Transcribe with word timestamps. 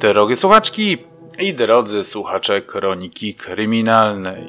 Drogie 0.00 0.36
słuchaczki 0.36 0.98
i 1.38 1.54
drodzy 1.54 2.04
słuchacze 2.04 2.62
kroniki 2.62 3.34
kryminalnej. 3.34 4.48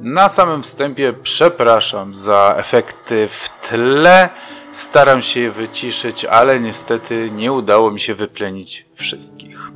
Na 0.00 0.28
samym 0.28 0.62
wstępie 0.62 1.12
przepraszam 1.12 2.14
za 2.14 2.54
efekty 2.56 3.28
w 3.28 3.48
tle. 3.68 4.28
Staram 4.72 5.22
się 5.22 5.40
je 5.40 5.50
wyciszyć, 5.50 6.24
ale 6.24 6.60
niestety 6.60 7.30
nie 7.30 7.52
udało 7.52 7.90
mi 7.90 8.00
się 8.00 8.14
wyplenić 8.14 8.86
wszystkich. 8.94 9.70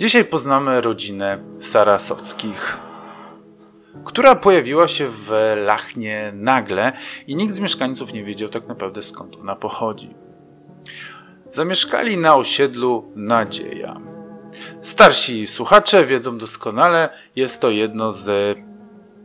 Dzisiaj 0.00 0.24
poznamy 0.24 0.80
rodzinę 0.80 1.38
Sarasockich, 1.60 2.78
która 4.04 4.34
pojawiła 4.34 4.88
się 4.88 5.08
w 5.08 5.54
Lachnie 5.56 6.32
nagle 6.34 6.92
i 7.26 7.36
nikt 7.36 7.54
z 7.54 7.60
mieszkańców 7.60 8.12
nie 8.12 8.24
wiedział 8.24 8.48
tak 8.48 8.68
naprawdę 8.68 9.02
skąd 9.02 9.36
ona 9.36 9.56
pochodzi. 9.56 10.23
Zamieszkali 11.54 12.18
na 12.18 12.36
osiedlu 12.36 13.12
Nadzieja. 13.16 14.00
Starsi 14.82 15.46
słuchacze 15.46 16.06
wiedzą 16.06 16.38
doskonale, 16.38 17.08
jest 17.36 17.60
to 17.60 17.70
jedno 17.70 18.12
z 18.12 18.58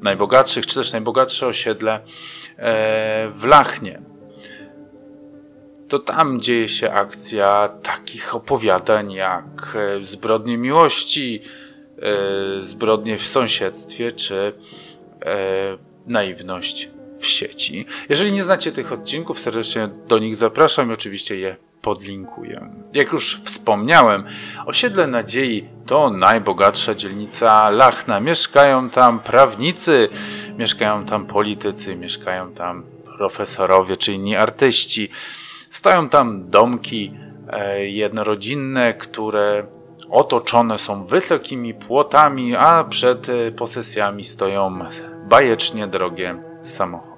najbogatszych, 0.01 0.65
czy 0.65 0.75
też 0.75 0.91
najbogatsze 0.91 1.47
osiedle 1.47 1.93
e, 1.93 2.01
w 3.35 3.43
Lachnie. 3.43 4.01
To 5.87 5.99
tam 5.99 6.39
dzieje 6.39 6.69
się 6.69 6.91
akcja 6.91 7.69
takich 7.83 8.35
opowiadań 8.35 9.11
jak 9.11 9.75
e, 9.75 10.03
zbrodnie 10.03 10.57
miłości, 10.57 11.41
e, 12.01 12.63
zbrodnie 12.63 13.17
w 13.17 13.27
sąsiedztwie, 13.27 14.11
czy 14.11 14.53
naiwność 16.07 16.89
w 17.19 17.25
sieci. 17.25 17.85
Jeżeli 18.09 18.31
nie 18.31 18.43
znacie 18.43 18.71
tych 18.71 18.91
odcinków, 18.91 19.39
serdecznie 19.39 19.89
do 20.07 20.19
nich 20.19 20.35
zapraszam 20.35 20.89
i 20.89 20.93
oczywiście 20.93 21.35
je 21.35 21.68
podlinkuję. 21.81 22.69
Jak 22.93 23.11
już 23.11 23.41
wspomniałem, 23.43 24.23
osiedle 24.65 25.07
Nadziei 25.07 25.67
to 25.85 26.09
najbogatsza 26.09 26.95
dzielnica 26.95 27.69
Lachna. 27.69 28.19
Mieszkają 28.19 28.89
tam 28.89 29.19
prawnicy, 29.19 30.09
mieszkają 30.57 31.05
tam 31.05 31.25
politycy, 31.25 31.95
mieszkają 31.95 32.51
tam 32.51 32.83
profesorowie 33.17 33.97
czy 33.97 34.13
inni 34.13 34.35
artyści. 34.35 35.09
Stoją 35.69 36.09
tam 36.09 36.49
domki 36.49 37.13
e, 37.49 37.85
jednorodzinne, 37.85 38.93
które 38.93 39.65
otoczone 40.09 40.79
są 40.79 41.05
wysokimi 41.05 41.73
płotami, 41.73 42.55
a 42.55 42.83
przed 42.83 43.29
e, 43.29 43.51
posesjami 43.51 44.23
stoją 44.23 44.79
bajecznie 45.27 45.87
drogie 45.87 46.35
samochody. 46.61 47.08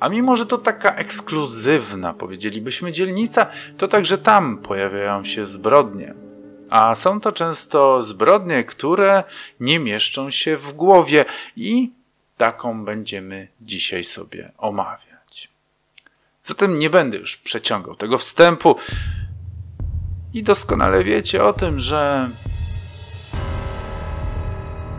A 0.00 0.08
mimo, 0.08 0.36
że 0.36 0.46
to 0.46 0.58
taka 0.58 0.94
ekskluzywna, 0.94 2.14
powiedzielibyśmy, 2.14 2.92
dzielnica, 2.92 3.46
to 3.76 3.88
także 3.88 4.18
tam 4.18 4.58
pojawiają 4.58 5.24
się 5.24 5.46
zbrodnie. 5.46 6.14
A 6.70 6.94
są 6.94 7.20
to 7.20 7.32
często 7.32 8.02
zbrodnie, 8.02 8.64
które 8.64 9.24
nie 9.60 9.78
mieszczą 9.78 10.30
się 10.30 10.56
w 10.56 10.72
głowie 10.72 11.24
i 11.56 11.90
taką 12.36 12.84
będziemy 12.84 13.48
dzisiaj 13.60 14.04
sobie 14.04 14.52
omawiać. 14.58 15.48
Zatem 16.44 16.78
nie 16.78 16.90
będę 16.90 17.18
już 17.18 17.36
przeciągał 17.36 17.96
tego 17.96 18.18
wstępu 18.18 18.76
i 20.34 20.42
doskonale 20.42 21.04
wiecie 21.04 21.44
o 21.44 21.52
tym, 21.52 21.78
że 21.78 22.30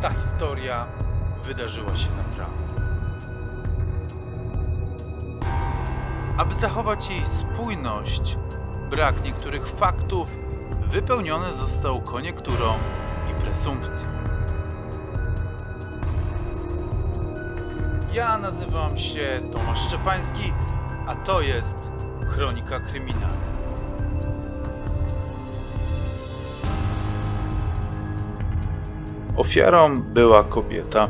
ta 0.02 0.10
historia 0.14 0.86
wydarzyła 1.44 1.98
się 1.98 2.10
naprawdę. 2.12 2.59
Aby 6.38 6.56
zachować 6.56 7.10
jej 7.10 7.26
spójność, 7.26 8.38
brak 8.90 9.24
niektórych 9.24 9.68
faktów 9.68 10.32
wypełniony 10.92 11.54
został 11.54 12.02
koniekturą 12.02 12.74
i 13.32 13.42
presumpcją. 13.42 14.08
Ja 18.14 18.38
nazywam 18.38 18.98
się 18.98 19.42
Tomasz 19.54 19.88
Szczepański, 19.88 20.54
a 21.08 21.16
to 21.16 21.42
jest 21.42 21.76
Kronika 22.36 22.80
Kryminalna. 22.80 23.50
Ofiarą 29.38 30.02
była 30.02 30.44
kobieta, 30.44 31.10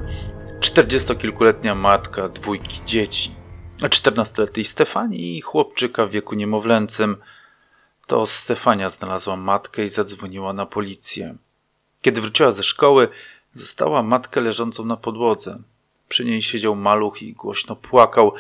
czterdziestokilkuletnia 0.60 1.76
matka 1.76 2.30
dwójki 2.30 2.82
dzieci. 2.86 3.39
14-letniej 3.88 4.66
Stefanii 4.66 5.38
i 5.38 5.42
chłopczyka 5.42 6.06
w 6.06 6.10
wieku 6.10 6.36
niemowlęcym. 6.36 7.18
To 8.08 8.26
Stefania 8.26 8.90
znalazła 8.90 9.36
matkę 9.36 9.86
i 9.86 9.90
zadzwoniła 9.90 10.54
na 10.54 10.66
policję. 10.66 11.36
Kiedy 12.02 12.22
wróciła 12.22 12.52
ze 12.52 12.64
szkoły, 12.64 13.08
zastała 13.54 14.04
matkę 14.04 14.42
leżącą 14.42 14.86
na 14.86 14.98
podłodze. 14.98 15.60
Przy 16.10 16.26
niej 16.26 16.42
siedział 16.42 16.76
maluch 16.76 17.22
i 17.22 17.34
głośno 17.34 17.76
płakał, 17.76 18.34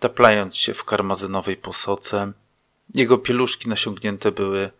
taplając 0.00 0.56
się 0.56 0.74
w 0.74 0.84
karmazynowej 0.84 1.56
posoce. 1.56 2.32
Jego 2.94 3.18
pieluszki 3.18 3.68
nasiągnięte 3.68 4.32
były 4.32 4.70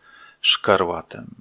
szkarłatem. 0.41 1.35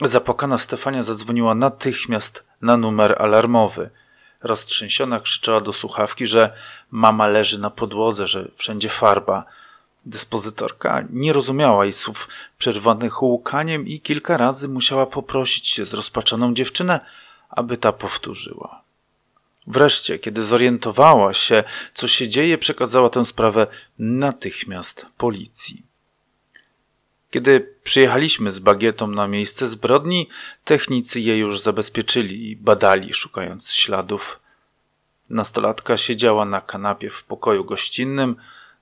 Zapłakana 0.00 0.58
Stefania 0.58 1.02
zadzwoniła 1.02 1.54
natychmiast 1.54 2.44
na 2.62 2.76
numer 2.76 3.22
alarmowy– 3.22 3.90
Roztrzęsiona 4.44 5.20
krzyczała 5.20 5.60
do 5.60 5.72
słuchawki, 5.72 6.26
że 6.26 6.52
mama 6.90 7.26
leży 7.26 7.60
na 7.60 7.70
podłodze, 7.70 8.26
że 8.26 8.48
wszędzie 8.56 8.88
farba. 8.88 9.44
Dyspozytorka 10.06 11.04
nie 11.10 11.32
rozumiała 11.32 11.84
jej 11.84 11.92
słów 11.92 12.28
przerwanych 12.58 13.22
łukaniem 13.22 13.86
i 13.86 14.00
kilka 14.00 14.36
razy 14.36 14.68
musiała 14.68 15.06
poprosić 15.06 15.68
się 15.68 15.86
z 15.86 15.94
rozpaczoną 15.94 16.54
dziewczynę, 16.54 17.00
aby 17.50 17.76
ta 17.76 17.92
powtórzyła. 17.92 18.82
Wreszcie, 19.66 20.18
kiedy 20.18 20.44
zorientowała 20.44 21.34
się, 21.34 21.64
co 21.94 22.08
się 22.08 22.28
dzieje, 22.28 22.58
przekazała 22.58 23.10
tę 23.10 23.24
sprawę 23.24 23.66
natychmiast 23.98 25.06
policji. 25.16 25.93
Kiedy 27.34 27.74
przyjechaliśmy 27.84 28.50
z 28.50 28.58
bagietą 28.58 29.06
na 29.06 29.28
miejsce 29.28 29.66
zbrodni, 29.66 30.28
technicy 30.64 31.20
je 31.20 31.38
już 31.38 31.60
zabezpieczyli 31.60 32.50
i 32.50 32.56
badali, 32.56 33.14
szukając 33.14 33.72
śladów. 33.72 34.40
Nastolatka 35.30 35.96
siedziała 35.96 36.44
na 36.44 36.60
kanapie 36.60 37.10
w 37.10 37.24
pokoju 37.24 37.64
gościnnym, 37.64 38.36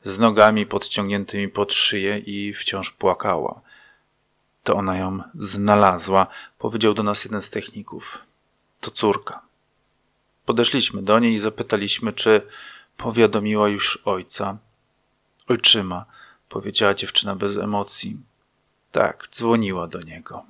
z 0.05 0.19
nogami 0.19 0.67
podciągniętymi 0.67 1.49
pod 1.49 1.73
szyję 1.73 2.19
i 2.19 2.53
wciąż 2.53 2.91
płakała. 2.91 3.61
To 4.65 4.75
ona 4.75 4.99
ją 4.99 5.23
znalazła, 5.34 6.27
powiedział 6.59 6.95
do 6.95 7.03
nas 7.03 7.25
jeden 7.25 7.43
z 7.43 7.51
techników. 7.51 8.19
To 8.81 8.91
córka. 8.91 9.43
Podeszliśmy 10.47 11.03
do 11.03 11.19
niej 11.19 11.34
i 11.34 11.39
zapytaliśmy, 11.39 12.13
czy 12.13 12.43
powiadomiła 12.97 13.69
już 13.69 13.99
ojca. 14.05 14.57
Ojczyma, 15.49 16.05
powiedziała 16.49 16.95
dziewczyna 16.95 17.37
bez 17.37 17.57
emocji. 17.57 18.31
Tak, 18.92 19.28
dzwoniła 19.30 19.86
do 19.86 20.00
niego. 20.00 20.44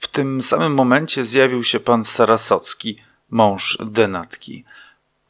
W 0.00 0.08
tym 0.08 0.42
samym 0.42 0.74
momencie 0.74 1.24
zjawił 1.24 1.64
się 1.64 1.80
pan 1.80 2.04
Sarasocki, 2.04 2.98
mąż 3.30 3.78
Denatki. 3.84 4.64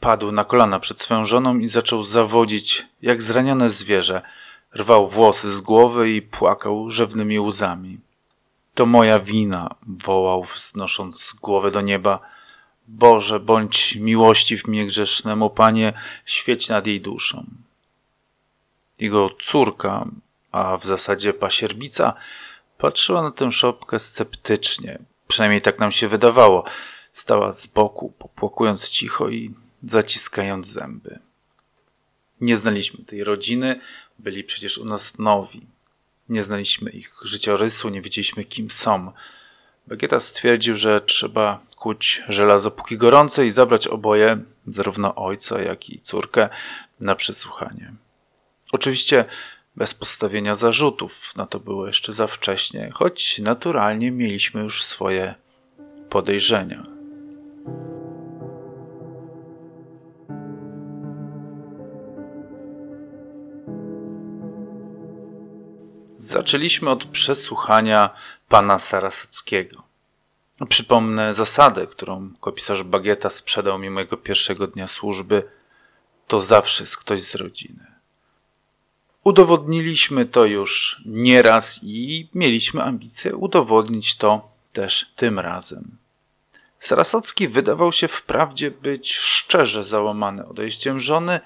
Padł 0.00 0.32
na 0.32 0.44
kolana 0.44 0.80
przed 0.80 1.00
swoją 1.00 1.24
żoną 1.24 1.58
i 1.58 1.68
zaczął 1.68 2.02
zawodzić 2.02 2.86
jak 3.02 3.22
zranione 3.22 3.70
zwierzę. 3.70 4.22
Rwał 4.76 5.08
włosy 5.08 5.52
z 5.52 5.60
głowy 5.60 6.10
i 6.10 6.22
płakał 6.22 6.90
rzewnymi 6.90 7.40
łzami. 7.40 7.98
To 8.74 8.86
moja 8.86 9.20
wina, 9.20 9.74
wołał, 9.86 10.44
wznosząc 10.44 11.34
głowę 11.42 11.70
do 11.70 11.80
nieba. 11.80 12.20
Boże, 12.88 13.40
bądź 13.40 13.96
miłościw 13.96 14.66
mnie 14.66 14.86
grzesznemu, 14.86 15.50
Panie, 15.50 15.92
świeć 16.24 16.68
nad 16.68 16.86
jej 16.86 17.00
duszą. 17.00 17.46
Jego 18.98 19.30
córka, 19.40 20.06
a 20.52 20.78
w 20.78 20.84
zasadzie 20.84 21.32
pasierbica, 21.32 22.14
patrzyła 22.78 23.22
na 23.22 23.30
tę 23.30 23.52
szopkę 23.52 23.98
sceptycznie. 23.98 24.98
Przynajmniej 25.28 25.62
tak 25.62 25.78
nam 25.78 25.92
się 25.92 26.08
wydawało. 26.08 26.64
Stała 27.12 27.52
z 27.52 27.66
boku, 27.66 28.12
popłakując 28.18 28.88
cicho 28.88 29.28
i 29.28 29.54
zaciskając 29.82 30.66
zęby. 30.66 31.18
Nie 32.40 32.56
znaliśmy 32.56 33.04
tej 33.04 33.24
rodziny, 33.24 33.80
byli 34.18 34.44
przecież 34.44 34.78
u 34.78 34.84
nas 34.84 35.18
nowi. 35.18 35.66
Nie 36.28 36.42
znaliśmy 36.42 36.90
ich 36.90 37.14
życiorysu, 37.22 37.88
nie 37.88 38.02
wiedzieliśmy 38.02 38.44
kim 38.44 38.70
są. 38.70 39.12
Bagieta 39.86 40.20
stwierdził, 40.20 40.74
że 40.74 41.00
trzeba 41.00 41.60
kuć 41.76 42.22
żelazo 42.28 42.70
póki 42.70 42.96
gorące 42.96 43.46
i 43.46 43.50
zabrać 43.50 43.86
oboje, 43.86 44.38
zarówno 44.66 45.14
ojca, 45.14 45.62
jak 45.62 45.90
i 45.90 46.00
córkę, 46.00 46.48
na 47.00 47.14
przesłuchanie. 47.14 47.92
Oczywiście 48.72 49.24
bez 49.78 49.94
postawienia 49.94 50.54
zarzutów. 50.54 51.36
Na 51.36 51.46
to 51.46 51.60
było 51.60 51.86
jeszcze 51.86 52.12
za 52.12 52.26
wcześnie, 52.26 52.90
choć 52.94 53.38
naturalnie 53.38 54.10
mieliśmy 54.10 54.60
już 54.60 54.84
swoje 54.84 55.34
podejrzenia. 56.10 56.86
Zaczęliśmy 66.16 66.90
od 66.90 67.04
przesłuchania 67.04 68.10
pana 68.48 68.78
Sarasockiego. 68.78 69.82
Przypomnę 70.68 71.34
zasadę, 71.34 71.86
którą 71.86 72.30
kopisarz 72.40 72.82
Bagieta 72.82 73.30
sprzedał 73.30 73.78
mi 73.78 73.90
mojego 73.90 74.16
pierwszego 74.16 74.66
dnia 74.66 74.88
służby. 74.88 75.42
To 76.26 76.40
zawsze 76.40 76.84
jest 76.84 76.96
ktoś 76.96 77.22
z 77.22 77.34
rodziny. 77.34 77.87
Udowodniliśmy 79.24 80.26
to 80.26 80.44
już 80.44 81.02
nieraz 81.06 81.80
i 81.82 82.28
mieliśmy 82.34 82.82
ambicje 82.82 83.36
udowodnić 83.36 84.16
to 84.16 84.48
też 84.72 85.12
tym 85.16 85.38
razem. 85.38 85.96
Sarasocki 86.80 87.48
wydawał 87.48 87.92
się 87.92 88.08
wprawdzie 88.08 88.70
być 88.70 89.14
szczerze 89.14 89.84
załamany 89.84 90.46
odejściem 90.46 91.00
żony, 91.00 91.40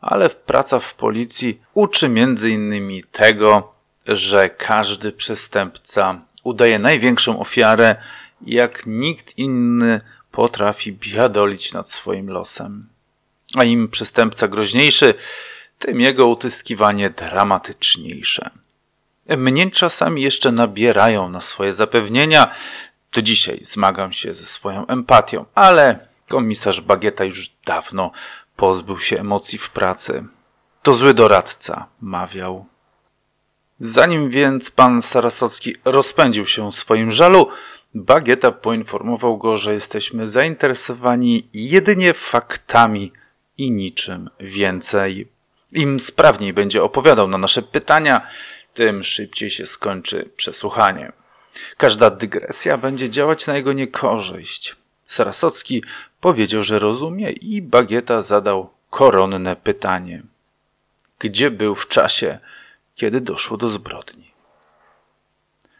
ale 0.00 0.30
praca 0.30 0.80
w 0.80 0.94
policji 0.94 1.60
uczy 1.74 2.08
między 2.08 2.50
innymi 2.50 3.04
tego, 3.04 3.74
że 4.06 4.50
każdy 4.50 5.12
przestępca 5.12 6.20
udaje 6.42 6.78
największą 6.78 7.40
ofiarę, 7.40 7.96
jak 8.46 8.82
nikt 8.86 9.38
inny 9.38 10.00
potrafi 10.30 10.92
biadolić 10.92 11.72
nad 11.72 11.90
swoim 11.90 12.30
losem. 12.30 12.88
A 13.54 13.64
im 13.64 13.88
przestępca 13.88 14.48
groźniejszy, 14.48 15.14
tym 15.86 16.00
jego 16.00 16.26
utyskiwanie 16.26 17.10
dramatyczniejsze. 17.10 18.50
Mnie 19.28 19.70
czasami 19.70 20.22
jeszcze 20.22 20.52
nabierają 20.52 21.28
na 21.28 21.40
swoje 21.40 21.72
zapewnienia. 21.72 22.54
Do 23.12 23.22
dzisiaj 23.22 23.60
zmagam 23.62 24.12
się 24.12 24.34
ze 24.34 24.46
swoją 24.46 24.86
empatią, 24.86 25.44
ale 25.54 26.06
komisarz 26.28 26.80
Bagieta 26.80 27.24
już 27.24 27.48
dawno 27.66 28.10
pozbył 28.56 28.98
się 28.98 29.20
emocji 29.20 29.58
w 29.58 29.70
pracy. 29.70 30.24
To 30.82 30.94
zły 30.94 31.14
doradca, 31.14 31.86
mawiał. 32.00 32.66
Zanim 33.78 34.30
więc 34.30 34.70
pan 34.70 35.02
Sarasocki 35.02 35.76
rozpędził 35.84 36.46
się 36.46 36.72
swoim 36.72 37.10
żalu, 37.12 37.48
Bagieta 37.94 38.52
poinformował 38.52 39.38
go, 39.38 39.56
że 39.56 39.74
jesteśmy 39.74 40.26
zainteresowani 40.26 41.48
jedynie 41.52 42.12
faktami 42.12 43.12
i 43.58 43.70
niczym 43.70 44.30
więcej. 44.40 45.33
Im 45.74 46.00
sprawniej 46.00 46.52
będzie 46.52 46.82
opowiadał 46.82 47.28
na 47.28 47.38
nasze 47.38 47.62
pytania, 47.62 48.26
tym 48.74 49.04
szybciej 49.04 49.50
się 49.50 49.66
skończy 49.66 50.30
przesłuchanie. 50.36 51.12
Każda 51.76 52.10
dygresja 52.10 52.78
będzie 52.78 53.10
działać 53.10 53.46
na 53.46 53.56
jego 53.56 53.72
niekorzyść. 53.72 54.76
Sarasocki 55.06 55.84
powiedział, 56.20 56.64
że 56.64 56.78
rozumie 56.78 57.30
i 57.30 57.62
Bagieta 57.62 58.22
zadał 58.22 58.70
koronne 58.90 59.56
pytanie. 59.56 60.22
Gdzie 61.18 61.50
był 61.50 61.74
w 61.74 61.88
czasie, 61.88 62.38
kiedy 62.94 63.20
doszło 63.20 63.56
do 63.56 63.68
zbrodni? 63.68 64.34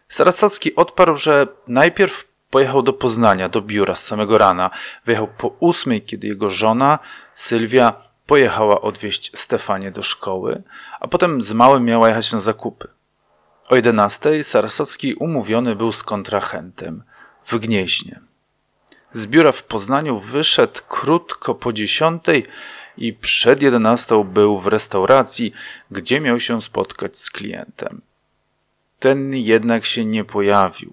Sarasocki 0.09 0.77
odparł, 0.77 1.17
że 1.17 1.47
najpierw 1.69 2.29
pojechał 2.51 2.83
do 2.83 2.93
Poznania, 2.93 3.49
do 3.49 3.63
biura 3.63 3.95
z 3.95 4.07
samego 4.07 4.39
rana. 4.39 4.71
Wyjechał 5.05 5.29
po 5.39 5.49
ósmej, 5.61 6.03
kiedy 6.03 6.27
jego 6.27 6.51
żona, 6.51 6.99
Sylwia, 7.35 8.04
pojechała 8.27 8.81
odwieźć 8.81 9.39
Stefanię 9.39 9.91
do 9.91 10.03
szkoły, 10.03 10.63
a 11.01 11.09
potem 11.09 11.43
z 11.43 11.53
małym 11.53 11.85
miała 11.85 12.09
jechać 12.09 12.33
na 12.33 12.41
zakupy. 12.41 12.89
O 13.69 13.77
jedenastej 13.77 14.45
Sarasocki 14.45 15.15
umówiony 15.15 15.77
był 15.77 15.93
z 15.93 16.03
kontrahentem 16.03 17.03
w 17.45 17.59
Gnieźnie. 17.59 18.21
Z 19.13 19.27
biura 19.27 19.53
w 19.53 19.63
Poznaniu 19.63 20.19
wyszedł 20.19 20.81
krótko 20.89 21.55
po 21.55 21.73
dziesiątej 21.73 22.47
i 22.97 23.13
przed 23.13 23.63
jedenastą 23.63 24.25
był 24.25 24.59
w 24.59 24.67
restauracji, 24.67 25.53
gdzie 25.91 26.21
miał 26.21 26.41
się 26.41 26.63
spotkać 26.63 27.19
z 27.19 27.31
klientem. 27.31 28.03
Ten 28.99 29.35
jednak 29.35 29.85
się 29.85 30.05
nie 30.05 30.25
pojawił. 30.25 30.93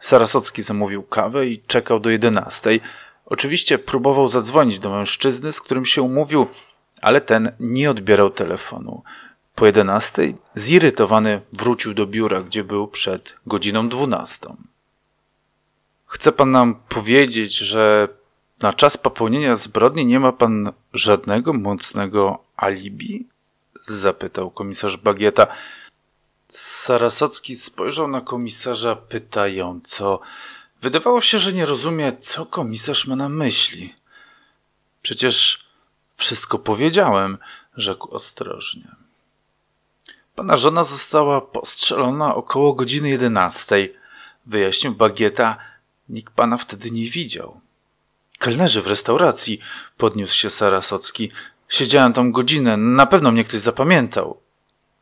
Sarasocki 0.00 0.62
zamówił 0.62 1.02
kawę 1.02 1.46
i 1.46 1.58
czekał 1.58 2.00
do 2.00 2.10
jedenastej. 2.10 2.80
Oczywiście 3.30 3.78
próbował 3.78 4.28
zadzwonić 4.28 4.78
do 4.78 4.90
mężczyzny, 4.90 5.52
z 5.52 5.60
którym 5.60 5.86
się 5.86 6.02
umówił, 6.02 6.46
ale 7.02 7.20
ten 7.20 7.52
nie 7.60 7.90
odbierał 7.90 8.30
telefonu. 8.30 9.02
Po 9.54 9.66
jedenastej 9.66 10.36
zirytowany 10.54 11.40
wrócił 11.52 11.94
do 11.94 12.06
biura, 12.06 12.40
gdzie 12.42 12.64
był 12.64 12.88
przed 12.88 13.34
godziną 13.46 13.88
dwunastą. 13.88 14.56
Chce 16.06 16.32
pan 16.32 16.50
nam 16.50 16.74
powiedzieć, 16.88 17.56
że 17.56 18.08
na 18.62 18.72
czas 18.72 18.96
popełnienia 18.96 19.56
zbrodni 19.56 20.06
nie 20.06 20.20
ma 20.20 20.32
pan 20.32 20.72
żadnego 20.92 21.52
mocnego 21.52 22.44
alibi? 22.56 23.26
zapytał 23.82 24.50
komisarz 24.50 24.96
Bagieta. 24.96 25.46
Sarasocki 26.48 27.56
spojrzał 27.56 28.08
na 28.08 28.20
komisarza 28.20 28.96
pytająco. 28.96 30.20
Wydawało 30.80 31.20
się, 31.20 31.38
że 31.38 31.52
nie 31.52 31.66
rozumie, 31.66 32.12
co 32.12 32.46
komisarz 32.46 33.06
ma 33.06 33.16
na 33.16 33.28
myśli. 33.28 33.94
Przecież 35.02 35.64
wszystko 36.16 36.58
powiedziałem, 36.58 37.38
rzekł 37.76 38.14
ostrożnie. 38.14 38.88
Pana 40.34 40.56
żona 40.56 40.84
została 40.84 41.40
postrzelona 41.40 42.34
około 42.34 42.72
godziny 42.74 43.08
jedenastej, 43.08 43.96
wyjaśnił 44.46 44.94
Bagieta. 44.94 45.56
Nikt 46.08 46.34
pana 46.34 46.56
wtedy 46.56 46.90
nie 46.90 47.10
widział. 47.10 47.60
Kelnerzy 48.38 48.82
w 48.82 48.86
restauracji, 48.86 49.60
podniósł 49.96 50.34
się 50.34 50.50
Sarasocki. 50.50 51.30
Siedziałem 51.68 52.12
tam 52.12 52.32
godzinę, 52.32 52.76
na 52.76 53.06
pewno 53.06 53.32
mnie 53.32 53.44
ktoś 53.44 53.60
zapamiętał. 53.60 54.40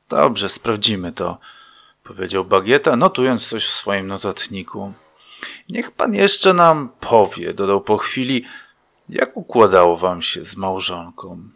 Dobrze, 0.08 0.48
sprawdzimy 0.48 1.12
to, 1.12 1.38
powiedział 2.04 2.44
Bagieta, 2.44 2.96
notując 2.96 3.48
coś 3.48 3.66
w 3.66 3.72
swoim 3.72 4.06
notatniku. 4.06 4.92
Niech 5.68 5.90
pan 5.90 6.14
jeszcze 6.14 6.54
nam 6.54 6.88
powie, 7.00 7.54
dodał 7.54 7.80
po 7.80 7.98
chwili, 7.98 8.44
jak 9.08 9.36
układało 9.36 9.96
wam 9.96 10.22
się 10.22 10.44
z 10.44 10.56
małżonką. 10.56 11.48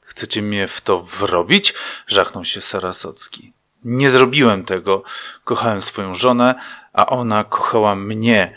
Chcecie 0.00 0.42
mnie 0.42 0.68
w 0.68 0.80
to 0.80 1.00
wrobić? 1.00 1.74
żachnął 2.06 2.44
się 2.44 2.60
Sarasocki. 2.60 3.52
Nie 3.84 4.10
zrobiłem 4.10 4.64
tego. 4.64 5.02
Kochałem 5.44 5.80
swoją 5.80 6.14
żonę, 6.14 6.54
a 6.92 7.06
ona 7.06 7.44
kochała 7.44 7.94
mnie. 7.94 8.56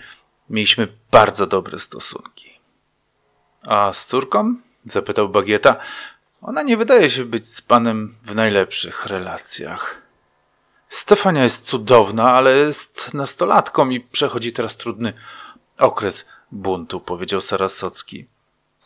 Mieliśmy 0.50 0.88
bardzo 1.12 1.48
dobre 1.48 1.80
stosunki. 1.80 2.60
A 3.62 3.94
z 3.94 4.06
córką? 4.06 4.56
zapytał 4.86 5.30
Bagieta. 5.30 5.76
Ona 6.42 6.62
nie 6.62 6.78
wydaje 6.78 7.10
się 7.10 7.26
być 7.26 7.48
z 7.48 7.62
panem 7.62 8.16
w 8.24 8.36
najlepszych 8.36 9.06
relacjach. 9.06 10.07
Stefania 10.90 11.44
jest 11.44 11.66
cudowna, 11.66 12.34
ale 12.34 12.58
jest 12.58 13.14
nastolatką 13.14 13.90
i 13.90 14.00
przechodzi 14.00 14.54
teraz 14.54 14.78
trudny 14.78 15.14
okres 15.78 16.26
buntu, 16.52 17.00
powiedział 17.00 17.42
Sarasocki. 17.42 18.26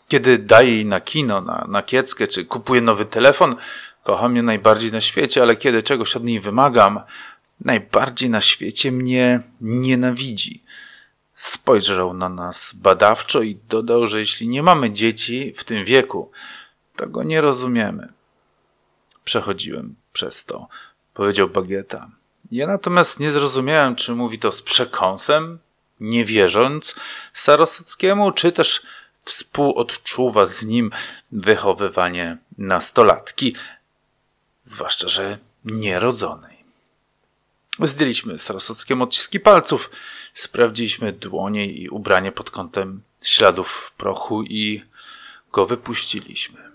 Kiedy 0.07 0.37
daje 0.37 0.71
jej 0.71 0.85
na 0.85 1.01
kino, 1.01 1.41
na, 1.41 1.65
na 1.69 1.83
kieckę, 1.83 2.27
czy 2.27 2.45
kupuje 2.45 2.81
nowy 2.81 3.05
telefon, 3.05 3.55
kocha 4.03 4.29
mnie 4.29 4.43
najbardziej 4.43 4.91
na 4.91 5.01
świecie, 5.01 5.41
ale 5.41 5.55
kiedy 5.55 5.83
czegoś 5.83 6.15
od 6.15 6.23
niej 6.23 6.39
wymagam, 6.39 6.99
najbardziej 7.61 8.29
na 8.29 8.41
świecie 8.41 8.91
mnie 8.91 9.41
nienawidzi. 9.61 10.63
Spojrzał 11.35 12.13
na 12.13 12.29
nas 12.29 12.73
badawczo 12.73 13.41
i 13.41 13.55
dodał, 13.55 14.07
że 14.07 14.19
jeśli 14.19 14.47
nie 14.47 14.63
mamy 14.63 14.91
dzieci 14.91 15.53
w 15.57 15.63
tym 15.63 15.85
wieku, 15.85 16.31
to 16.95 17.07
go 17.07 17.23
nie 17.23 17.41
rozumiemy. 17.41 18.13
Przechodziłem 19.23 19.95
przez 20.13 20.45
to, 20.45 20.67
powiedział 21.13 21.49
Bagieta. 21.49 22.09
Ja 22.51 22.67
natomiast 22.67 23.19
nie 23.19 23.31
zrozumiałem, 23.31 23.95
czy 23.95 24.15
mówi 24.15 24.39
to 24.39 24.51
z 24.51 24.61
przekąsem, 24.61 25.59
nie 25.99 26.25
wierząc 26.25 26.95
Sarosockiemu, 27.33 28.31
czy 28.31 28.51
też 28.51 28.81
współodczuwa 29.19 30.45
z 30.45 30.65
nim 30.65 30.91
wychowywanie 31.31 32.37
nastolatki, 32.57 33.55
zwłaszcza, 34.63 35.09
że 35.09 35.37
nierodzonej. 35.65 36.57
Zdjęliśmy 37.79 38.37
Sarosockiemu 38.37 39.03
odciski 39.03 39.39
palców, 39.39 39.89
sprawdziliśmy 40.33 41.13
dłonie 41.13 41.65
i 41.65 41.89
ubranie 41.89 42.31
pod 42.31 42.51
kątem 42.51 43.01
śladów 43.21 43.93
prochu 43.97 44.43
i 44.43 44.83
go 45.51 45.65
wypuściliśmy. 45.65 46.70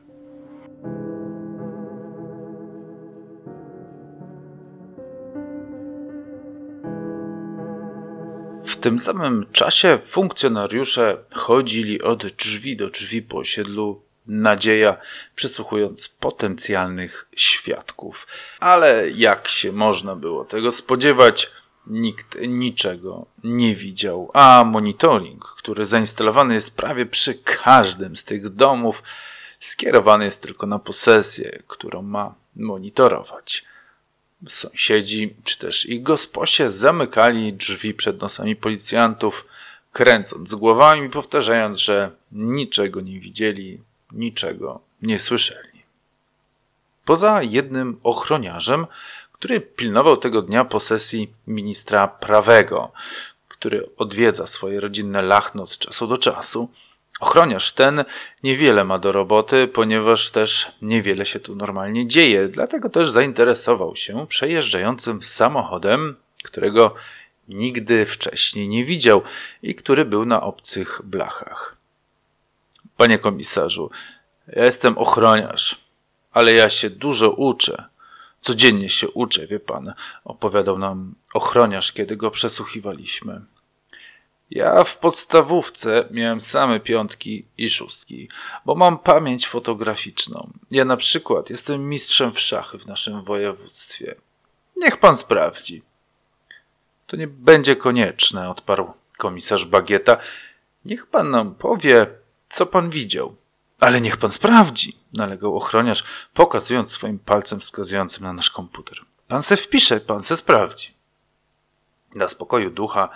Tym 8.86 8.98
samym 8.98 9.46
czasie 9.52 9.98
funkcjonariusze 9.98 11.16
chodzili 11.34 12.02
od 12.02 12.26
drzwi 12.26 12.76
do 12.76 12.90
drzwi 12.90 13.22
po 13.22 13.38
osiedlu 13.38 14.02
Nadzieja, 14.26 14.96
przesłuchując 15.34 16.08
potencjalnych 16.08 17.28
świadków. 17.36 18.26
Ale 18.60 19.10
jak 19.10 19.48
się 19.48 19.72
można 19.72 20.16
było 20.16 20.44
tego 20.44 20.72
spodziewać, 20.72 21.50
nikt 21.86 22.38
niczego 22.48 23.26
nie 23.44 23.74
widział, 23.74 24.30
a 24.34 24.64
monitoring, 24.66 25.44
który 25.44 25.84
zainstalowany 25.84 26.54
jest 26.54 26.76
prawie 26.76 27.06
przy 27.06 27.34
każdym 27.34 28.16
z 28.16 28.24
tych 28.24 28.48
domów, 28.48 29.02
skierowany 29.60 30.24
jest 30.24 30.42
tylko 30.42 30.66
na 30.66 30.78
posesję, 30.78 31.62
którą 31.66 32.02
ma 32.02 32.34
monitorować. 32.56 33.64
Sąsiedzi 34.48 35.34
czy 35.44 35.58
też 35.58 35.86
ich 35.86 36.02
gosposie 36.02 36.70
zamykali 36.70 37.52
drzwi 37.52 37.94
przed 37.94 38.20
nosami 38.20 38.56
policjantów, 38.56 39.46
kręcąc 39.92 40.54
głowami, 40.54 41.10
powtarzając, 41.10 41.78
że 41.78 42.10
niczego 42.32 43.00
nie 43.00 43.20
widzieli, 43.20 43.80
niczego 44.12 44.80
nie 45.02 45.20
słyszeli. 45.20 45.82
Poza 47.04 47.42
jednym 47.42 48.00
ochroniarzem, 48.02 48.86
który 49.32 49.60
pilnował 49.60 50.16
tego 50.16 50.42
dnia 50.42 50.64
posesji 50.64 51.32
ministra 51.46 52.08
prawego, 52.08 52.92
który 53.48 53.90
odwiedza 53.96 54.46
swoje 54.46 54.80
rodzinne 54.80 55.22
lachno 55.22 55.62
od 55.62 55.78
czasu 55.78 56.06
do 56.06 56.18
czasu, 56.18 56.68
Ochroniarz 57.20 57.73
ten 57.73 58.04
niewiele 58.42 58.85
ma 58.85 58.99
do 58.99 59.12
roboty, 59.12 59.68
ponieważ 59.68 60.30
też 60.30 60.73
niewiele 60.82 61.26
się 61.26 61.40
tu 61.40 61.56
normalnie 61.56 62.06
dzieje, 62.06 62.49
dlatego 62.49 62.90
też 62.90 63.11
zainteresował 63.11 63.96
się 63.96 64.26
przejeżdżającym 64.26 65.23
samochodem, 65.23 66.16
którego 66.44 66.94
nigdy 67.49 68.06
wcześniej 68.06 68.68
nie 68.68 68.85
widział 68.85 69.23
i 69.62 69.75
który 69.75 70.04
był 70.04 70.25
na 70.25 70.42
obcych 70.42 71.00
blachach. 71.04 71.76
Panie 72.96 73.18
komisarzu, 73.18 73.90
ja 74.49 74.64
jestem 74.64 74.99
ochroniarz, 74.99 75.80
ale 76.32 76.52
ja 76.52 76.70
się 76.70 76.90
dużo 76.90 77.30
uczę. 77.30 77.85
Codziennie 78.40 78.88
się 78.88 79.11
uczę, 79.11 79.46
wie 79.46 79.61
pan, 79.61 79.94
opowiadał 80.25 80.78
nam 80.78 81.14
ochroniarz, 81.35 81.92
kiedy 81.92 82.16
go 82.16 82.30
przesłuchiwaliśmy. 82.30 83.40
Ja 84.50 84.84
w 84.84 84.98
podstawówce 84.98 86.08
miałem 86.10 86.40
same 86.40 86.80
piątki 86.80 87.46
i 87.58 87.70
szóstki, 87.70 88.28
bo 88.64 88.74
mam 88.74 88.98
pamięć 88.98 89.48
fotograficzną. 89.48 90.50
Ja 90.70 90.84
na 90.84 90.96
przykład 90.96 91.50
jestem 91.50 91.88
mistrzem 91.88 92.32
w 92.32 92.40
szachy 92.40 92.78
w 92.78 92.86
naszym 92.86 93.24
województwie. 93.24 94.14
Niech 94.76 94.96
pan 94.96 95.16
sprawdzi. 95.16 95.82
To 97.06 97.16
nie 97.16 97.26
będzie 97.26 97.76
konieczne, 97.76 98.50
odparł 98.50 98.92
komisarz 99.16 99.64
Bagieta. 99.64 100.16
Niech 100.84 101.06
pan 101.06 101.30
nam 101.30 101.54
powie, 101.54 102.06
co 102.48 102.66
pan 102.66 102.90
widział. 102.90 103.36
Ale 103.80 104.00
niech 104.00 104.16
pan 104.16 104.30
sprawdzi, 104.30 104.98
nalegał 105.12 105.56
ochroniarz, 105.56 106.04
pokazując 106.34 106.92
swoim 106.92 107.18
palcem 107.18 107.60
wskazującym 107.60 108.24
na 108.24 108.32
nasz 108.32 108.50
komputer. 108.50 108.98
Pan 109.28 109.42
se 109.42 109.56
wpisze, 109.56 110.00
pan 110.00 110.22
se 110.22 110.36
sprawdzi. 110.36 110.94
Na 112.14 112.28
spokoju 112.28 112.70
ducha 112.70 113.08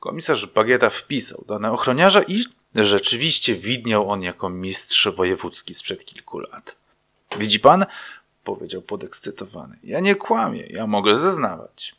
Komisarz 0.00 0.46
Bagieta 0.46 0.90
wpisał 0.90 1.44
dane 1.48 1.72
ochroniarza 1.72 2.22
i 2.22 2.44
rzeczywiście 2.74 3.54
widniał 3.54 4.10
on 4.10 4.22
jako 4.22 4.50
mistrz 4.50 5.08
wojewódzki 5.08 5.74
sprzed 5.74 6.04
kilku 6.04 6.38
lat. 6.38 6.74
Widzi 7.38 7.60
pan? 7.60 7.86
powiedział 8.44 8.82
podekscytowany. 8.82 9.78
Ja 9.84 10.00
nie 10.00 10.14
kłamię, 10.14 10.66
ja 10.66 10.86
mogę 10.86 11.16
zeznawać. 11.16 11.94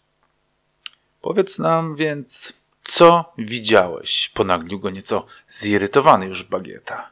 Powiedz 1.22 1.60
nam 1.60 1.96
więc, 1.96 2.54
co 2.84 3.34
widziałeś? 3.38 4.30
Ponaglił 4.30 4.80
go 4.80 4.89
nieco 4.89 5.25
zirytowany 5.50 6.25
już 6.25 6.44
Bagieta. 6.44 7.10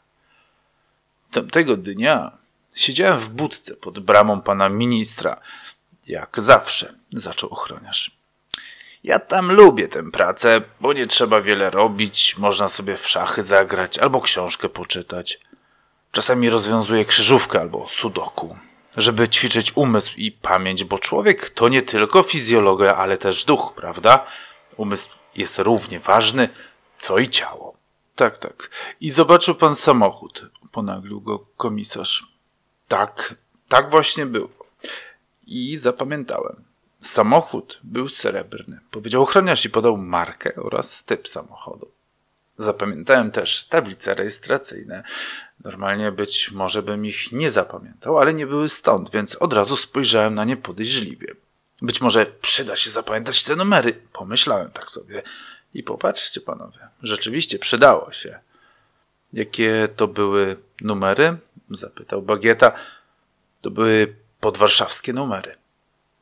Tamtego 1.31 1.77
dnia 1.77 2.37
siedziałem 2.75 3.19
w 3.19 3.29
budce 3.29 3.75
pod 3.75 3.99
bramą 3.99 4.41
pana 4.41 4.69
ministra. 4.69 5.41
Jak 6.07 6.37
zawsze, 6.41 6.93
zaczął 7.11 7.49
ochroniarz. 7.49 8.11
Ja 9.05 9.19
tam 9.19 9.51
lubię 9.51 9.87
tę 9.87 10.11
pracę, 10.11 10.61
bo 10.81 10.93
nie 10.93 11.07
trzeba 11.07 11.41
wiele 11.41 11.69
robić, 11.69 12.37
można 12.37 12.69
sobie 12.69 12.97
w 12.97 13.07
szachy 13.07 13.43
zagrać 13.43 13.99
albo 13.99 14.21
książkę 14.21 14.69
poczytać. 14.69 15.39
Czasami 16.11 16.49
rozwiązuję 16.49 17.05
krzyżówkę 17.05 17.59
albo 17.59 17.87
sudoku, 17.87 18.57
żeby 18.97 19.29
ćwiczyć 19.29 19.71
umysł 19.75 20.13
i 20.17 20.31
pamięć, 20.31 20.83
bo 20.83 20.99
człowiek 20.99 21.49
to 21.49 21.69
nie 21.69 21.81
tylko 21.81 22.23
fizjologia, 22.23 22.95
ale 22.95 23.17
też 23.17 23.45
duch, 23.45 23.73
prawda? 23.75 24.25
Umysł 24.77 25.09
jest 25.35 25.59
równie 25.59 25.99
ważny, 25.99 26.49
co 26.97 27.17
i 27.17 27.29
ciało. 27.29 27.77
Tak, 28.15 28.37
tak. 28.37 28.69
I 29.01 29.11
zobaczył 29.11 29.55
pan 29.55 29.75
samochód, 29.75 30.45
ponaglił 30.71 31.21
go 31.21 31.39
komisarz. 31.57 32.27
Tak, 32.87 33.35
tak 33.69 33.89
właśnie 33.89 34.25
było. 34.25 34.49
I 35.47 35.77
zapamiętałem. 35.77 36.64
Samochód 37.05 37.79
był 37.83 38.09
srebrny, 38.09 38.79
powiedział 38.91 39.21
ochroniarz 39.21 39.65
i 39.65 39.69
podał 39.69 39.97
markę 39.97 40.55
oraz 40.55 41.03
typ 41.03 41.27
samochodu. 41.27 41.91
Zapamiętałem 42.57 43.31
też 43.31 43.63
tablice 43.63 44.13
rejestracyjne. 44.13 45.03
Normalnie 45.63 46.11
być 46.11 46.51
może 46.51 46.83
bym 46.83 47.05
ich 47.05 47.31
nie 47.31 47.51
zapamiętał, 47.51 48.17
ale 48.17 48.33
nie 48.33 48.47
były 48.47 48.69
stąd, 48.69 49.11
więc 49.11 49.35
od 49.35 49.53
razu 49.53 49.75
spojrzałem 49.75 50.35
na 50.35 50.43
nie 50.43 50.57
podejrzliwie. 50.57 51.35
Być 51.81 52.01
może 52.01 52.25
przyda 52.25 52.75
się 52.75 52.89
zapamiętać 52.89 53.43
te 53.43 53.55
numery, 53.55 53.93
pomyślałem 54.13 54.71
tak 54.71 54.91
sobie. 54.91 55.23
I 55.73 55.83
popatrzcie, 55.83 56.41
panowie, 56.41 56.79
rzeczywiście 57.03 57.59
przydało 57.59 58.11
się. 58.11 58.39
Jakie 59.33 59.87
to 59.95 60.07
były 60.07 60.57
numery? 60.81 61.37
zapytał 61.69 62.21
Bagieta. 62.21 62.71
To 63.61 63.71
były 63.71 64.15
podwarszawskie 64.39 65.13
numery 65.13 65.55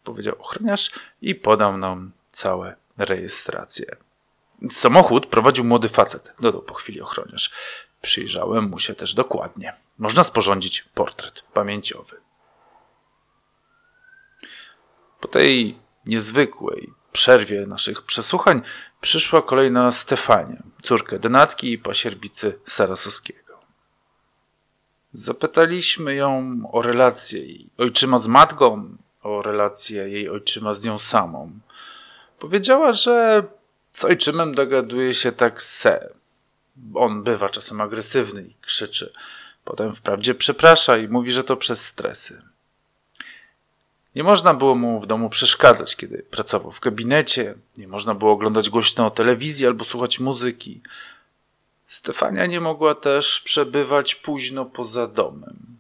powiedział 0.03 0.35
ochroniarz 0.39 0.91
i 1.21 1.35
podał 1.35 1.77
nam 1.77 2.11
całe 2.31 2.75
rejestracje. 2.97 3.95
Samochód 4.71 5.25
prowadził 5.25 5.63
młody 5.63 5.89
facet, 5.89 6.33
dodał 6.39 6.61
po 6.61 6.73
chwili 6.73 7.01
ochroniarz. 7.01 7.51
Przyjrzałem 8.01 8.63
mu 8.63 8.79
się 8.79 8.95
też 8.95 9.13
dokładnie. 9.13 9.73
Można 9.97 10.23
sporządzić 10.23 10.81
portret 10.81 11.43
pamięciowy. 11.53 12.17
Po 15.19 15.27
tej 15.27 15.77
niezwykłej 16.05 16.93
przerwie 17.11 17.65
naszych 17.65 18.01
przesłuchań 18.01 18.61
przyszła 19.01 19.41
kolejna 19.41 19.91
Stefania, 19.91 20.63
córkę 20.81 21.19
Denatki 21.19 21.71
i 21.71 21.77
pasierbicy 21.77 22.59
Sarasowskiego. 22.65 23.59
Zapytaliśmy 25.13 26.15
ją 26.15 26.59
o 26.71 26.81
relację 26.81 27.39
jej 27.39 27.69
ojczyma 27.77 28.19
z 28.19 28.27
matką, 28.27 28.97
o 29.23 29.41
relację 29.41 30.09
jej 30.09 30.29
ojczyma 30.29 30.73
z 30.73 30.83
nią 30.83 30.99
samą. 30.99 31.51
Powiedziała, 32.39 32.93
że 32.93 33.43
z 33.91 34.05
ojczymem 34.05 34.55
dogaduje 34.55 35.13
się 35.13 35.31
tak 35.31 35.63
se. 35.63 36.09
On 36.95 37.23
bywa 37.23 37.49
czasem 37.49 37.81
agresywny 37.81 38.41
i 38.41 38.55
krzyczy. 38.61 39.13
Potem 39.63 39.95
wprawdzie 39.95 40.35
przeprasza 40.35 40.97
i 40.97 41.07
mówi, 41.07 41.31
że 41.31 41.43
to 41.43 41.57
przez 41.57 41.85
stresy. 41.85 42.41
Nie 44.15 44.23
można 44.23 44.53
było 44.53 44.75
mu 44.75 44.99
w 44.99 45.07
domu 45.07 45.29
przeszkadzać, 45.29 45.95
kiedy 45.95 46.25
pracował 46.31 46.71
w 46.71 46.79
gabinecie. 46.79 47.55
Nie 47.77 47.87
można 47.87 48.15
było 48.15 48.31
oglądać 48.31 48.69
głośno 48.69 49.11
telewizji 49.11 49.67
albo 49.67 49.85
słuchać 49.85 50.19
muzyki. 50.19 50.81
Stefania 51.87 52.45
nie 52.45 52.59
mogła 52.59 52.95
też 52.95 53.41
przebywać 53.41 54.15
późno 54.15 54.65
poza 54.65 55.07
domem. 55.07 55.73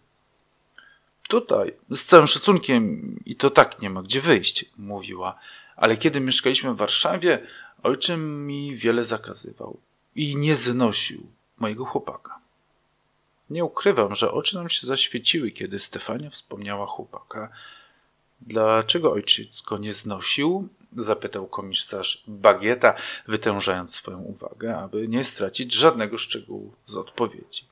Tutaj, 1.27 1.73
z 1.89 2.05
całym 2.05 2.27
szacunkiem, 2.27 3.15
i 3.25 3.35
to 3.35 3.49
tak 3.49 3.81
nie 3.81 3.89
ma 3.89 4.03
gdzie 4.03 4.21
wyjść, 4.21 4.65
mówiła. 4.77 5.39
Ale 5.75 5.97
kiedy 5.97 6.19
mieszkaliśmy 6.19 6.73
w 6.73 6.77
Warszawie, 6.77 7.47
ojczym 7.83 8.47
mi 8.47 8.75
wiele 8.75 9.05
zakazywał 9.05 9.77
i 10.15 10.35
nie 10.35 10.55
znosił 10.55 11.27
mojego 11.57 11.85
chłopaka. 11.85 12.39
Nie 13.49 13.65
ukrywam, 13.65 14.15
że 14.15 14.31
oczy 14.31 14.55
nam 14.55 14.69
się 14.69 14.87
zaświeciły, 14.87 15.51
kiedy 15.51 15.79
Stefania 15.79 16.29
wspomniała 16.29 16.85
chłopaka. 16.85 17.49
Dlaczego 18.41 19.11
ojciec 19.11 19.61
go 19.61 19.77
nie 19.77 19.93
znosił? 19.93 20.69
zapytał 20.97 21.47
komisarz 21.47 22.23
Bagieta, 22.27 22.93
wytężając 23.27 23.95
swoją 23.95 24.19
uwagę, 24.19 24.77
aby 24.77 25.07
nie 25.07 25.23
stracić 25.23 25.73
żadnego 25.73 26.17
szczegółu 26.17 26.73
z 26.85 26.97
odpowiedzi. 26.97 27.65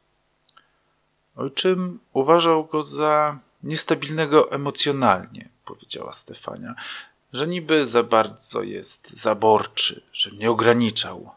Ojczym 1.36 2.00
uważał 2.14 2.66
go 2.66 2.84
za 2.84 3.40
niestabilnego 3.64 4.52
emocjonalnie, 4.52 5.50
powiedziała 5.66 6.14
Stefania, 6.14 6.76
że 7.34 7.48
niby 7.48 7.86
za 7.86 8.04
bardzo 8.04 8.64
jest 8.64 9.10
zaborczy, 9.10 10.04
że 10.14 10.32
mnie 10.32 10.52
ograniczał. 10.52 11.32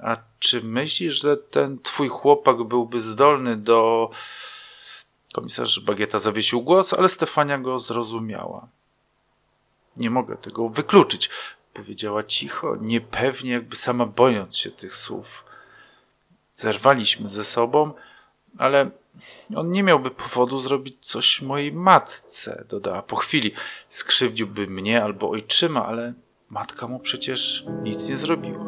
A 0.00 0.16
czy 0.38 0.62
myślisz, 0.62 1.20
że 1.22 1.36
ten 1.36 1.78
twój 1.78 2.08
chłopak 2.08 2.62
byłby 2.62 3.00
zdolny 3.00 3.56
do. 3.56 4.10
Komisarz 5.32 5.80
Bagieta 5.80 6.18
zawiesił 6.18 6.62
głos, 6.62 6.92
ale 6.92 7.08
Stefania 7.08 7.58
go 7.58 7.78
zrozumiała. 7.78 8.68
Nie 9.96 10.10
mogę 10.10 10.36
tego 10.36 10.68
wykluczyć, 10.68 11.30
powiedziała 11.74 12.24
cicho, 12.24 12.76
niepewnie, 12.80 13.52
jakby 13.52 13.76
sama 13.76 14.06
bojąc 14.06 14.58
się 14.58 14.70
tych 14.70 14.94
słów. 14.94 15.44
Zerwaliśmy 16.54 17.28
ze 17.28 17.44
sobą, 17.44 17.92
ale 18.58 18.90
on 19.56 19.70
nie 19.70 19.82
miałby 19.82 20.10
powodu 20.10 20.58
zrobić 20.58 20.96
coś 21.00 21.42
mojej 21.42 21.72
matce, 21.72 22.64
dodała 22.68 23.02
po 23.02 23.16
chwili. 23.16 23.52
Skrzywdziłby 23.88 24.66
mnie 24.66 25.02
albo 25.02 25.30
ojczyma, 25.30 25.86
ale 25.86 26.14
matka 26.48 26.88
mu 26.88 26.98
przecież 26.98 27.64
nic 27.82 28.08
nie 28.08 28.16
zrobiła. 28.16 28.66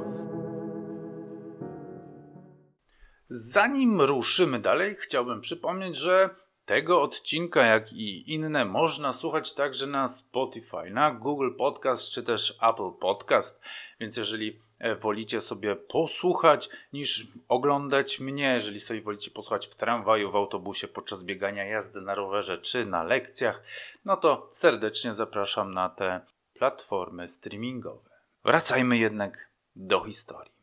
Zanim 3.28 4.00
ruszymy 4.00 4.58
dalej, 4.58 4.94
chciałbym 4.98 5.40
przypomnieć, 5.40 5.96
że 5.96 6.30
Tego 6.68 7.02
odcinka, 7.02 7.62
jak 7.66 7.92
i 7.92 8.32
inne, 8.34 8.64
można 8.64 9.12
słuchać 9.12 9.54
także 9.54 9.86
na 9.86 10.08
Spotify, 10.08 10.90
na 10.90 11.10
Google 11.10 11.50
Podcast 11.58 12.10
czy 12.10 12.22
też 12.22 12.58
Apple 12.62 12.90
Podcast. 13.00 13.60
Więc 14.00 14.16
jeżeli 14.16 14.60
wolicie 15.00 15.40
sobie 15.40 15.76
posłuchać 15.76 16.68
niż 16.92 17.26
oglądać 17.48 18.20
mnie, 18.20 18.54
jeżeli 18.54 18.80
sobie 18.80 19.02
wolicie 19.02 19.30
posłuchać 19.30 19.66
w 19.66 19.74
tramwaju, 19.74 20.30
w 20.30 20.36
autobusie, 20.36 20.88
podczas 20.88 21.22
biegania, 21.22 21.64
jazdy 21.64 22.00
na 22.00 22.14
rowerze 22.14 22.58
czy 22.58 22.86
na 22.86 23.02
lekcjach, 23.02 23.62
no 24.04 24.16
to 24.16 24.48
serdecznie 24.50 25.14
zapraszam 25.14 25.74
na 25.74 25.88
te 25.88 26.20
platformy 26.54 27.28
streamingowe. 27.28 28.10
Wracajmy 28.44 28.98
jednak 28.98 29.50
do 29.76 30.04
historii. 30.04 30.58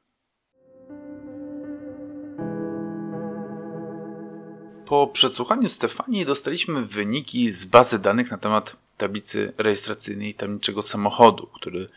Po 4.86 5.08
przesłuchaniu 5.08 5.70
Stefanii 5.70 6.26
dostaliśmy 6.26 6.86
wyniki 6.86 7.52
z 7.52 7.66
bazy 7.66 8.00
danych 8.00 8.32
na 8.32 8.38
temat 8.38 8.76
tablicy 8.98 9.54
rejestracyjnej 9.58 10.34
tajemniczego 10.34 10.82
samochodu, 10.82 11.48
który 11.48 11.88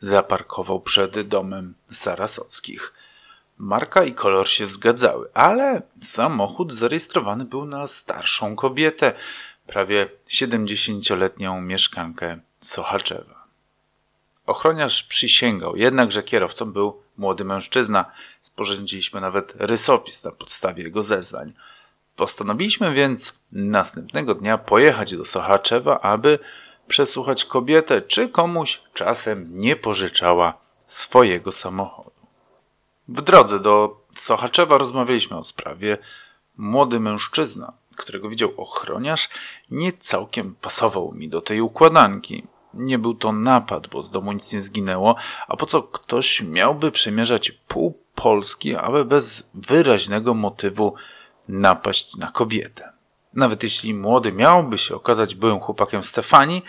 zaparkował 0.00 0.80
przed 0.80 1.20
domem 1.20 1.74
Sarasockich. 1.86 2.94
Marka 3.58 4.04
i 4.04 4.14
kolor 4.14 4.48
się 4.48 4.66
zgadzały, 4.66 5.28
ale 5.34 5.82
samochód 6.02 6.72
zarejestrowany 6.72 7.44
był 7.44 7.64
na 7.64 7.86
starszą 7.86 8.56
kobietę, 8.56 9.12
prawie 9.66 10.08
70-letnią 10.28 11.60
mieszkankę 11.60 12.38
Sochaczewa. 12.58 13.44
Ochroniarz 14.46 15.02
przysięgał 15.02 15.76
jednak, 15.76 16.12
że 16.12 16.22
kierowcą 16.22 16.72
był 16.72 17.02
młody 17.16 17.44
mężczyzna. 17.44 18.04
Sporządziliśmy 18.42 19.20
nawet 19.20 19.54
rysopis 19.58 20.24
na 20.24 20.30
podstawie 20.30 20.82
jego 20.82 21.02
zeznań. 21.02 21.52
Postanowiliśmy 22.18 22.94
więc 22.94 23.34
następnego 23.52 24.34
dnia 24.34 24.58
pojechać 24.58 25.16
do 25.16 25.24
Sochaczewa, 25.24 26.00
aby 26.00 26.38
przesłuchać 26.88 27.44
kobietę, 27.44 28.02
czy 28.02 28.28
komuś 28.28 28.80
czasem 28.94 29.60
nie 29.60 29.76
pożyczała 29.76 30.54
swojego 30.86 31.52
samochodu. 31.52 32.10
W 33.08 33.22
drodze 33.22 33.60
do 33.60 34.00
Sochaczewa 34.14 34.78
rozmawialiśmy 34.78 35.36
o 35.36 35.44
sprawie. 35.44 35.98
Młody 36.56 37.00
mężczyzna, 37.00 37.72
którego 37.96 38.28
widział 38.28 38.52
ochroniarz, 38.56 39.28
nie 39.70 39.92
całkiem 39.92 40.54
pasował 40.60 41.12
mi 41.12 41.28
do 41.28 41.40
tej 41.40 41.60
układanki. 41.60 42.46
Nie 42.74 42.98
był 42.98 43.14
to 43.14 43.32
napad, 43.32 43.86
bo 43.86 44.02
z 44.02 44.10
domu 44.10 44.32
nic 44.32 44.52
nie 44.52 44.60
zginęło, 44.60 45.16
a 45.48 45.56
po 45.56 45.66
co 45.66 45.82
ktoś 45.82 46.42
miałby 46.42 46.90
przemierzać 46.90 47.50
pół 47.50 47.98
Polski, 48.14 48.76
aby 48.76 49.04
bez 49.04 49.42
wyraźnego 49.54 50.34
motywu 50.34 50.94
napaść 51.48 52.16
na 52.16 52.30
kobietę. 52.30 52.92
Nawet 53.34 53.62
jeśli 53.62 53.94
młody 53.94 54.32
miałby 54.32 54.78
się 54.78 54.96
okazać 54.96 55.34
byłym 55.34 55.60
chłopakiem 55.60 56.02
Stefanii, 56.02 56.62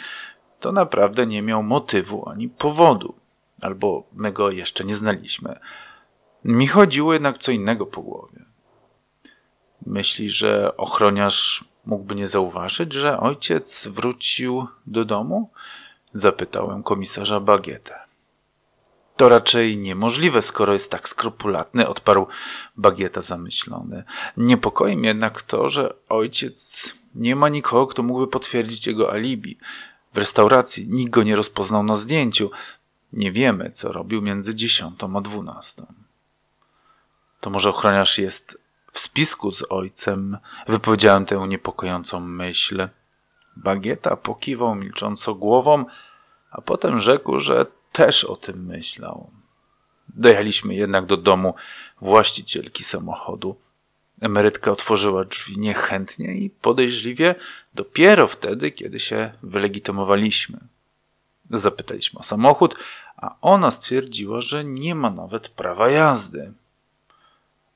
to 0.59 0.71
naprawdę 0.71 1.25
nie 1.25 1.41
miał 1.41 1.63
motywu 1.63 2.29
ani 2.29 2.49
powodu, 2.49 3.15
albo 3.61 4.03
my 4.13 4.31
go 4.31 4.51
jeszcze 4.51 4.83
nie 4.83 4.95
znaliśmy. 4.95 5.59
Mi 6.45 6.67
chodziło 6.67 7.13
jednak 7.13 7.37
co 7.37 7.51
innego 7.51 7.85
po 7.85 8.01
głowie. 8.01 8.45
Myśli, 9.85 10.29
że 10.29 10.77
ochroniarz 10.77 11.65
mógłby 11.85 12.15
nie 12.15 12.27
zauważyć, 12.27 12.93
że 12.93 13.19
ojciec 13.19 13.87
wrócił 13.87 14.67
do 14.85 15.05
domu? 15.05 15.49
Zapytałem 16.13 16.83
komisarza 16.83 17.39
Bagietę. 17.39 18.08
To 19.19 19.29
raczej 19.29 19.77
niemożliwe, 19.77 20.41
skoro 20.41 20.73
jest 20.73 20.91
tak 20.91 21.09
skrupulatny, 21.09 21.87
odparł 21.87 22.27
Bagieta 22.77 23.21
zamyślony. 23.21 24.03
Niepokoi 24.37 24.97
mnie 24.97 25.07
jednak 25.07 25.41
to, 25.41 25.69
że 25.69 25.93
ojciec 26.09 26.93
nie 27.15 27.35
ma 27.35 27.49
nikogo, 27.49 27.87
kto 27.87 28.03
mógłby 28.03 28.27
potwierdzić 28.27 28.87
jego 28.87 29.11
alibi. 29.11 29.57
W 30.13 30.17
restauracji 30.17 30.87
nikt 30.87 31.11
go 31.11 31.23
nie 31.23 31.35
rozpoznał 31.35 31.83
na 31.83 31.95
zdjęciu. 31.95 32.51
Nie 33.13 33.31
wiemy, 33.31 33.71
co 33.71 33.91
robił 33.91 34.21
między 34.21 34.55
dziesiątą 34.55 35.17
a 35.17 35.21
dwunastą. 35.21 35.85
To 37.39 37.49
może 37.49 37.69
ochroniarz 37.69 38.17
jest 38.17 38.57
w 38.91 38.99
spisku 38.99 39.51
z 39.51 39.63
ojcem? 39.69 40.37
Wypowiedziałem 40.67 41.25
tę 41.25 41.47
niepokojącą 41.47 42.19
myśl. 42.19 42.87
Bagieta 43.55 44.15
pokiwał 44.15 44.75
milcząco 44.75 45.35
głową, 45.35 45.85
a 46.51 46.61
potem 46.61 46.99
rzekł, 46.99 47.39
że 47.39 47.65
też 47.99 48.23
o 48.23 48.35
tym 48.35 48.65
myślał. 48.65 49.29
Dojechaliśmy 50.09 50.75
jednak 50.75 51.05
do 51.05 51.17
domu 51.17 51.53
właścicielki 52.01 52.83
samochodu. 52.83 53.55
Emerytka 54.21 54.71
otworzyła 54.71 55.25
drzwi 55.25 55.57
niechętnie 55.57 56.33
i 56.33 56.49
podejrzliwie 56.49 57.35
dopiero 57.73 58.27
wtedy, 58.27 58.71
kiedy 58.71 58.99
się 58.99 59.31
wylegitymowaliśmy. 59.43 60.59
Zapytaliśmy 61.49 62.19
o 62.19 62.23
samochód, 62.23 62.75
a 63.17 63.35
ona 63.41 63.71
stwierdziła, 63.71 64.41
że 64.41 64.63
nie 64.63 64.95
ma 64.95 65.09
nawet 65.09 65.49
prawa 65.49 65.89
jazdy. 65.89 66.53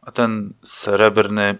A 0.02 0.12
ten 0.12 0.54
srebrny. 0.64 1.58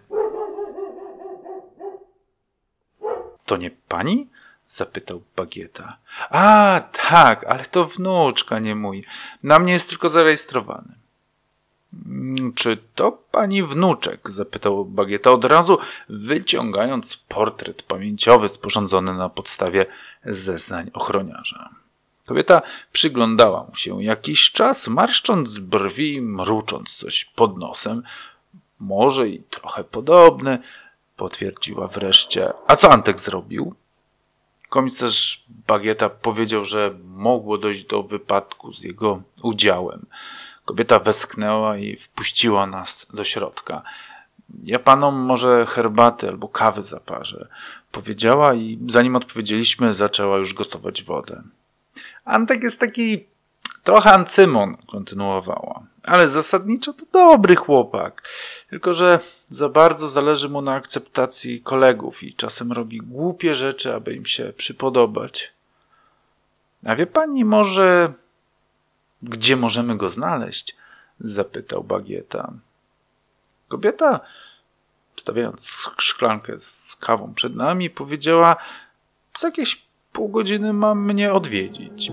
To 3.46 3.58
nie 3.58 3.72
pani? 3.72 4.28
Zapytał 4.76 5.22
Bagieta. 5.36 5.98
A, 6.30 6.82
tak, 7.10 7.44
ale 7.44 7.66
to 7.66 7.86
wnuczka, 7.86 8.60
nie 8.60 8.76
mój. 8.76 9.06
Na 9.44 9.60
mnie 9.60 9.74
jest 9.74 9.90
tylko 9.90 10.10
zarejestrowany. 10.10 10.96
Mm, 12.06 12.54
czy 12.54 12.78
to 12.96 13.12
pani 13.12 13.64
wnuczek? 13.64 14.30
zapytał 14.30 14.86
Bagieta 14.86 15.32
od 15.32 15.46
razu, 15.46 15.78
wyciągając 16.10 17.18
portret 17.18 17.84
pamięciowy 17.84 18.50
sporządzony 18.50 19.14
na 19.14 19.30
podstawie 19.30 19.86
zeznań 20.26 20.90
ochroniarza. 20.94 21.70
Kobieta 22.26 22.62
przyglądała 22.92 23.64
mu 23.64 23.76
się 23.76 24.04
jakiś 24.04 24.52
czas, 24.52 24.88
marszcząc 24.88 25.58
brwi, 25.58 26.22
mrucząc 26.22 26.94
coś 26.94 27.26
pod 27.26 27.58
nosem. 27.58 28.04
Może 28.80 29.30
i 29.30 29.40
trochę 29.40 29.84
podobny, 29.84 30.60
potwierdziła 31.16 31.88
wreszcie. 31.88 32.54
A 32.68 32.76
co 32.76 32.92
Antek 32.92 33.20
zrobił? 33.20 33.76
Komisarz 34.74 35.44
Bagieta 35.68 36.10
powiedział, 36.10 36.66
że 36.66 36.92
mogło 37.04 37.58
dojść 37.58 37.84
do 37.84 38.04
wypadku 38.04 38.74
z 38.74 38.82
jego 38.82 39.22
udziałem. 39.44 40.06
Kobieta 40.66 41.00
westchnęła 41.00 41.78
i 41.78 41.96
wpuściła 41.96 42.68
nas 42.68 43.08
do 43.14 43.24
środka. 43.24 43.82
Ja 44.64 44.80
panom 44.80 45.16
może 45.16 45.66
herbaty 45.66 46.28
albo 46.28 46.48
kawy 46.48 46.84
zaparzę, 46.84 47.48
powiedziała 47.92 48.54
i 48.54 48.80
zanim 48.90 49.16
odpowiedzieliśmy, 49.16 49.94
zaczęła 49.94 50.38
już 50.38 50.54
gotować 50.54 51.04
wodę. 51.04 51.44
Antek 52.26 52.64
jest 52.64 52.80
taki 52.80 53.26
trochę 53.84 54.14
ancymon, 54.14 54.78
kontynuowała 54.92 55.84
ale 56.04 56.28
zasadniczo 56.28 56.94
to 56.94 57.06
dobry 57.14 57.56
chłopak. 57.56 58.30
Tylko, 58.70 58.94
że 58.94 59.20
za 59.50 59.70
bardzo 59.70 60.10
zależy 60.10 60.50
mu 60.50 60.62
na 60.62 60.74
akceptacji 60.74 61.62
kolegów 61.62 62.24
i 62.24 62.34
czasem 62.34 62.72
robi 62.72 62.98
głupie 62.98 63.56
rzeczy, 63.56 63.96
aby 63.96 64.14
im 64.14 64.26
się 64.26 64.54
przypodobać. 64.58 65.54
A 66.86 66.96
wie 66.96 67.08
pani 67.08 67.46
może, 67.46 68.14
gdzie 69.22 69.56
możemy 69.56 69.98
go 69.98 70.10
znaleźć? 70.10 70.76
zapytał 71.20 71.84
Bagieta. 71.84 72.54
Kobieta, 73.68 74.20
stawiając 75.16 75.90
szklankę 75.98 76.60
z 76.60 76.96
kawą 76.96 77.34
przed 77.34 77.56
nami, 77.56 77.90
powiedziała: 77.90 78.56
Z 79.38 79.44
jakieś 79.44 79.86
pół 80.12 80.30
godziny 80.30 80.74
mam 80.74 81.06
mnie 81.06 81.34
odwiedzić. 81.34 82.12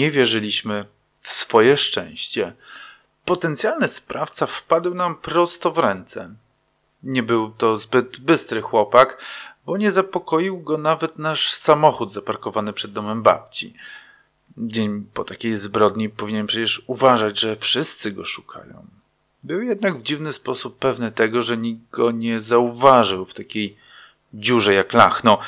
Nie 0.00 0.10
wierzyliśmy 0.10 0.84
w 1.20 1.32
swoje 1.32 1.76
szczęście. 1.76 2.52
Potencjalny 3.24 3.88
sprawca 3.88 4.46
wpadł 4.46 4.94
nam 4.94 5.16
prosto 5.16 5.70
w 5.70 5.78
ręce. 5.78 6.34
Nie 7.02 7.22
był 7.22 7.50
to 7.50 7.76
zbyt 7.76 8.20
bystry 8.20 8.62
chłopak, 8.62 9.18
bo 9.66 9.76
nie 9.76 9.92
zapokoił 9.92 10.60
go 10.60 10.78
nawet 10.78 11.18
nasz 11.18 11.52
samochód 11.52 12.12
zaparkowany 12.12 12.72
przed 12.72 12.92
domem 12.92 13.22
babci. 13.22 13.74
Dzień 14.56 15.06
po 15.14 15.24
takiej 15.24 15.54
zbrodni 15.54 16.08
powinien 16.08 16.46
przecież 16.46 16.82
uważać, 16.86 17.40
że 17.40 17.56
wszyscy 17.56 18.12
go 18.12 18.24
szukają. 18.24 18.86
Był 19.42 19.62
jednak 19.62 19.98
w 19.98 20.02
dziwny 20.02 20.32
sposób 20.32 20.78
pewny 20.78 21.12
tego, 21.12 21.42
że 21.42 21.56
nikt 21.56 21.90
go 21.90 22.10
nie 22.10 22.40
zauważył 22.40 23.24
w 23.24 23.34
takiej 23.34 23.76
dziurze 24.34 24.74
jak 24.74 24.92
Lachno. 24.92 25.38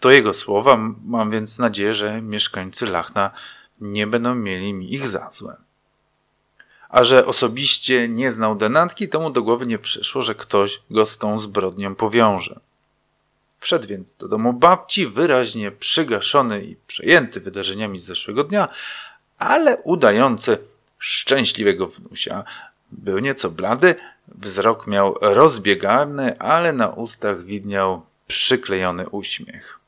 To 0.00 0.10
jego 0.10 0.34
słowa, 0.34 0.78
mam 1.04 1.30
więc 1.30 1.58
nadzieję, 1.58 1.94
że 1.94 2.22
mieszkańcy 2.22 2.86
Lachna 2.86 3.30
nie 3.80 4.06
będą 4.06 4.34
mieli 4.34 4.74
mi 4.74 4.94
ich 4.94 5.08
za 5.08 5.30
złe. 5.30 5.56
A 6.88 7.04
że 7.04 7.26
osobiście 7.26 8.08
nie 8.08 8.32
znał 8.32 8.56
denatki, 8.56 9.08
to 9.08 9.20
mu 9.20 9.30
do 9.30 9.42
głowy 9.42 9.66
nie 9.66 9.78
przyszło, 9.78 10.22
że 10.22 10.34
ktoś 10.34 10.82
go 10.90 11.06
z 11.06 11.18
tą 11.18 11.38
zbrodnią 11.38 11.94
powiąże. 11.94 12.60
Wszedł 13.60 13.88
więc 13.88 14.16
do 14.16 14.28
domu 14.28 14.52
babci, 14.52 15.06
wyraźnie 15.06 15.70
przygaszony 15.70 16.64
i 16.64 16.76
przejęty 16.86 17.40
wydarzeniami 17.40 17.98
z 17.98 18.04
zeszłego 18.04 18.44
dnia, 18.44 18.68
ale 19.38 19.76
udający 19.76 20.58
szczęśliwego 20.98 21.86
wnusia. 21.86 22.44
Był 22.92 23.18
nieco 23.18 23.50
blady, 23.50 23.94
wzrok 24.28 24.86
miał 24.86 25.18
rozbiegany, 25.20 26.38
ale 26.38 26.72
na 26.72 26.88
ustach 26.88 27.44
widniał 27.44 28.02
przyklejony 28.26 29.08
uśmiech. 29.08 29.78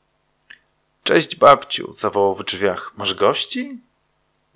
Cześć 1.08 1.36
babciu, 1.36 1.92
zawołał 1.92 2.34
w 2.34 2.44
drzwiach. 2.44 2.92
Masz 2.96 3.14
gości? 3.14 3.78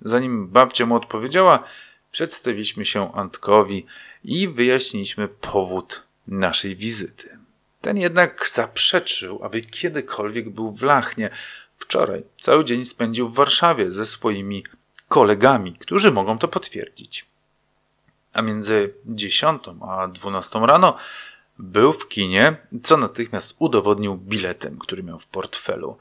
Zanim 0.01 0.47
babcia 0.47 0.85
mu 0.85 0.95
odpowiedziała, 0.95 1.63
przedstawiliśmy 2.11 2.85
się 2.85 3.13
Antkowi 3.13 3.85
i 4.23 4.47
wyjaśniliśmy 4.47 5.27
powód 5.27 6.03
naszej 6.27 6.75
wizyty. 6.75 7.37
Ten 7.81 7.97
jednak 7.97 8.49
zaprzeczył, 8.49 9.39
aby 9.43 9.61
kiedykolwiek 9.61 10.49
był 10.49 10.71
w 10.71 10.81
Lachnie. 10.81 11.29
Wczoraj 11.77 12.23
cały 12.37 12.65
dzień 12.65 12.85
spędził 12.85 13.29
w 13.29 13.35
Warszawie 13.35 13.91
ze 13.91 14.05
swoimi 14.05 14.63
kolegami, 15.07 15.73
którzy 15.73 16.11
mogą 16.11 16.37
to 16.37 16.47
potwierdzić. 16.47 17.25
A 18.33 18.41
między 18.41 18.93
10 19.05 19.63
a 19.87 20.07
12 20.07 20.59
rano 20.59 20.97
był 21.59 21.93
w 21.93 22.07
kinie, 22.07 22.55
co 22.83 22.97
natychmiast 22.97 23.55
udowodnił 23.59 24.17
biletem, 24.17 24.79
który 24.79 25.03
miał 25.03 25.19
w 25.19 25.27
portfelu. 25.27 25.97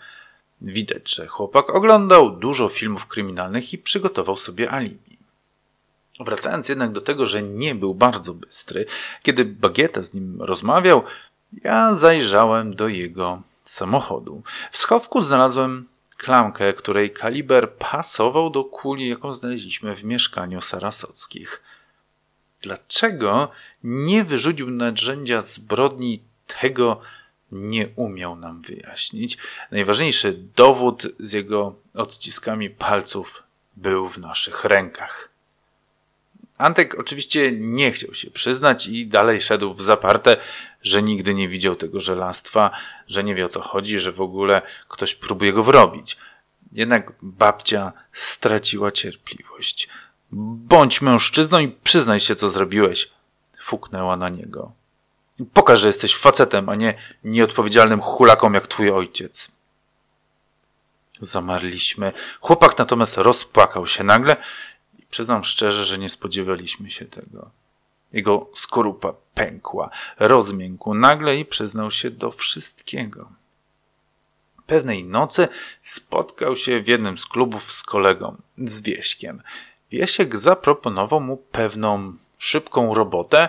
Widać, 0.64 1.14
że 1.14 1.26
chłopak 1.26 1.70
oglądał 1.70 2.30
dużo 2.30 2.68
filmów 2.68 3.06
kryminalnych 3.06 3.72
i 3.72 3.78
przygotował 3.78 4.36
sobie 4.36 4.70
alibi. 4.70 5.18
Wracając 6.20 6.68
jednak 6.68 6.92
do 6.92 7.00
tego, 7.00 7.26
że 7.26 7.42
nie 7.42 7.74
był 7.74 7.94
bardzo 7.94 8.34
bystry, 8.34 8.86
kiedy 9.22 9.44
Bagieta 9.44 10.02
z 10.02 10.14
nim 10.14 10.42
rozmawiał, 10.42 11.02
ja 11.64 11.94
zajrzałem 11.94 12.74
do 12.74 12.88
jego 12.88 13.42
samochodu. 13.64 14.42
W 14.70 14.78
schowku 14.78 15.22
znalazłem 15.22 15.88
klamkę, 16.16 16.72
której 16.72 17.10
kaliber 17.10 17.72
pasował 17.72 18.50
do 18.50 18.64
kuli, 18.64 19.08
jaką 19.08 19.32
znaleźliśmy 19.32 19.96
w 19.96 20.04
mieszkaniu 20.04 20.60
Sarasockich. 20.60 21.62
Dlaczego 22.60 23.50
nie 23.84 24.24
wyrzucił 24.24 24.70
narzędzia 24.70 25.40
zbrodni 25.40 26.22
tego, 26.60 27.00
nie 27.52 27.88
umiał 27.96 28.36
nam 28.36 28.62
wyjaśnić. 28.62 29.38
Najważniejszy 29.70 30.38
dowód 30.56 31.02
z 31.18 31.32
jego 31.32 31.74
odciskami 31.94 32.70
palców 32.70 33.42
był 33.76 34.08
w 34.08 34.18
naszych 34.18 34.64
rękach. 34.64 35.28
Antek 36.58 36.94
oczywiście 36.98 37.52
nie 37.52 37.92
chciał 37.92 38.14
się 38.14 38.30
przyznać 38.30 38.86
i 38.86 39.06
dalej 39.06 39.40
szedł 39.40 39.74
w 39.74 39.82
zaparte, 39.82 40.36
że 40.82 41.02
nigdy 41.02 41.34
nie 41.34 41.48
widział 41.48 41.76
tego 41.76 42.00
żelastwa, 42.00 42.70
że 43.08 43.24
nie 43.24 43.34
wie 43.34 43.44
o 43.44 43.48
co 43.48 43.62
chodzi, 43.62 43.98
że 43.98 44.12
w 44.12 44.20
ogóle 44.20 44.62
ktoś 44.88 45.14
próbuje 45.14 45.52
go 45.52 45.62
wrobić. 45.62 46.16
Jednak 46.72 47.12
babcia 47.22 47.92
straciła 48.12 48.92
cierpliwość. 48.92 49.88
Bądź 50.32 51.02
mężczyzną 51.02 51.58
i 51.58 51.68
przyznaj 51.68 52.20
się, 52.20 52.36
co 52.36 52.50
zrobiłeś. 52.50 53.10
Fuknęła 53.60 54.16
na 54.16 54.28
niego. 54.28 54.72
Pokaż, 55.54 55.80
że 55.80 55.86
jesteś 55.86 56.16
facetem, 56.16 56.68
a 56.68 56.74
nie 56.74 56.94
nieodpowiedzialnym 57.24 58.00
hulaką 58.00 58.52
jak 58.52 58.66
twój 58.66 58.90
ojciec. 58.90 59.48
Zamarliśmy. 61.20 62.12
Chłopak 62.40 62.78
natomiast 62.78 63.16
rozpłakał 63.16 63.86
się 63.86 64.04
nagle 64.04 64.36
i 64.98 65.06
przyznam 65.06 65.44
szczerze, 65.44 65.84
że 65.84 65.98
nie 65.98 66.08
spodziewaliśmy 66.08 66.90
się 66.90 67.04
tego. 67.04 67.50
Jego 68.12 68.50
skorupa 68.54 69.14
pękła, 69.34 69.90
rozmiękł 70.18 70.94
nagle 70.94 71.36
i 71.36 71.44
przyznał 71.44 71.90
się 71.90 72.10
do 72.10 72.30
wszystkiego. 72.30 73.28
Pewnej 74.66 75.04
nocy 75.04 75.48
spotkał 75.82 76.56
się 76.56 76.80
w 76.80 76.88
jednym 76.88 77.18
z 77.18 77.26
klubów 77.26 77.72
z 77.72 77.82
kolegą, 77.82 78.36
z 78.58 78.80
Wieśkiem. 78.80 79.42
Wiesiek 79.90 80.36
zaproponował 80.36 81.20
mu 81.20 81.36
pewną 81.36 82.16
szybką 82.38 82.94
robotę, 82.94 83.48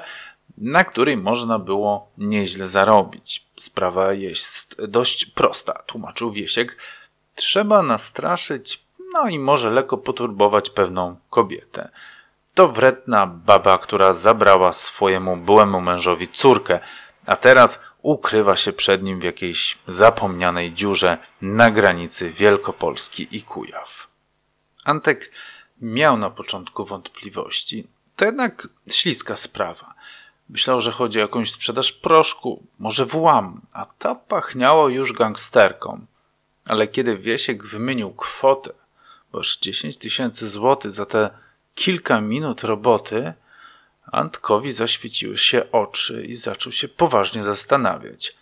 na 0.57 0.83
której 0.83 1.17
można 1.17 1.59
było 1.59 2.11
nieźle 2.17 2.67
zarobić. 2.67 3.45
Sprawa 3.55 4.13
jest 4.13 4.85
dość 4.87 5.25
prosta, 5.25 5.73
tłumaczył 5.73 6.31
Wiesiek. 6.31 6.77
Trzeba 7.35 7.83
nastraszyć, 7.83 8.83
no 9.13 9.29
i 9.29 9.39
może 9.39 9.69
lekko 9.69 9.97
poturbować 9.97 10.69
pewną 10.69 11.15
kobietę. 11.29 11.89
To 12.53 12.67
wredna 12.67 13.27
baba, 13.27 13.77
która 13.77 14.13
zabrała 14.13 14.73
swojemu 14.73 15.37
byłemu 15.37 15.81
mężowi 15.81 16.27
córkę, 16.27 16.79
a 17.25 17.35
teraz 17.35 17.79
ukrywa 18.01 18.55
się 18.55 18.73
przed 18.73 19.03
nim 19.03 19.19
w 19.19 19.23
jakiejś 19.23 19.77
zapomnianej 19.87 20.73
dziurze 20.73 21.17
na 21.41 21.71
granicy 21.71 22.31
Wielkopolski 22.31 23.27
i 23.31 23.43
Kujaw. 23.43 24.07
Antek 24.83 25.31
miał 25.81 26.17
na 26.17 26.29
początku 26.29 26.85
wątpliwości. 26.85 27.87
To 28.15 28.25
jednak 28.25 28.67
śliska 28.89 29.35
sprawa. 29.35 29.92
Myślał, 30.49 30.81
że 30.81 30.91
chodzi 30.91 31.19
o 31.19 31.21
jakąś 31.21 31.51
sprzedaż 31.51 31.91
proszku, 31.91 32.63
może 32.79 33.05
włam, 33.05 33.61
a 33.73 33.85
to 33.85 34.15
pachniało 34.15 34.89
już 34.89 35.13
gangsterką. 35.13 36.05
Ale 36.69 36.87
kiedy 36.87 37.17
Wiesiek 37.17 37.65
wymienił 37.65 38.13
kwotę, 38.13 38.73
bo 39.31 39.37
już 39.37 39.57
10 39.57 39.97
tysięcy 39.97 40.47
złotych 40.47 40.91
za 40.91 41.05
te 41.05 41.29
kilka 41.75 42.21
minut 42.21 42.63
roboty, 42.63 43.33
Antkowi 44.11 44.71
zaświeciły 44.71 45.37
się 45.37 45.71
oczy 45.71 46.25
i 46.25 46.35
zaczął 46.35 46.71
się 46.71 46.87
poważnie 46.87 47.43
zastanawiać. 47.43 48.35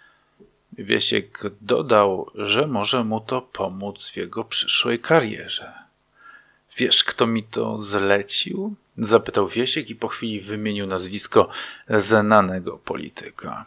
Wiesiek 0.77 1.41
dodał, 1.61 2.31
że 2.35 2.67
może 2.67 3.03
mu 3.03 3.21
to 3.21 3.41
pomóc 3.41 4.09
w 4.09 4.17
jego 4.17 4.43
przyszłej 4.43 4.99
karierze. 4.99 5.73
Wiesz, 6.77 7.03
kto 7.03 7.27
mi 7.27 7.43
to 7.43 7.77
zlecił? 7.77 8.75
Zapytał 9.03 9.47
Wiesiek 9.47 9.89
i 9.89 9.95
po 9.95 10.07
chwili 10.07 10.41
wymienił 10.41 10.87
nazwisko 10.87 11.49
znanego 11.89 12.77
polityka. 12.77 13.65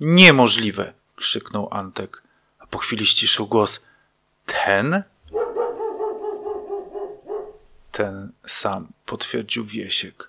Niemożliwe! 0.00 0.92
krzyknął 1.16 1.68
Antek, 1.70 2.22
a 2.58 2.66
po 2.66 2.78
chwili 2.78 3.06
ściszył 3.06 3.46
głos. 3.46 3.80
Ten? 4.46 5.02
Ten 7.92 8.32
sam, 8.46 8.88
potwierdził 9.06 9.64
Wiesiek. 9.64 10.28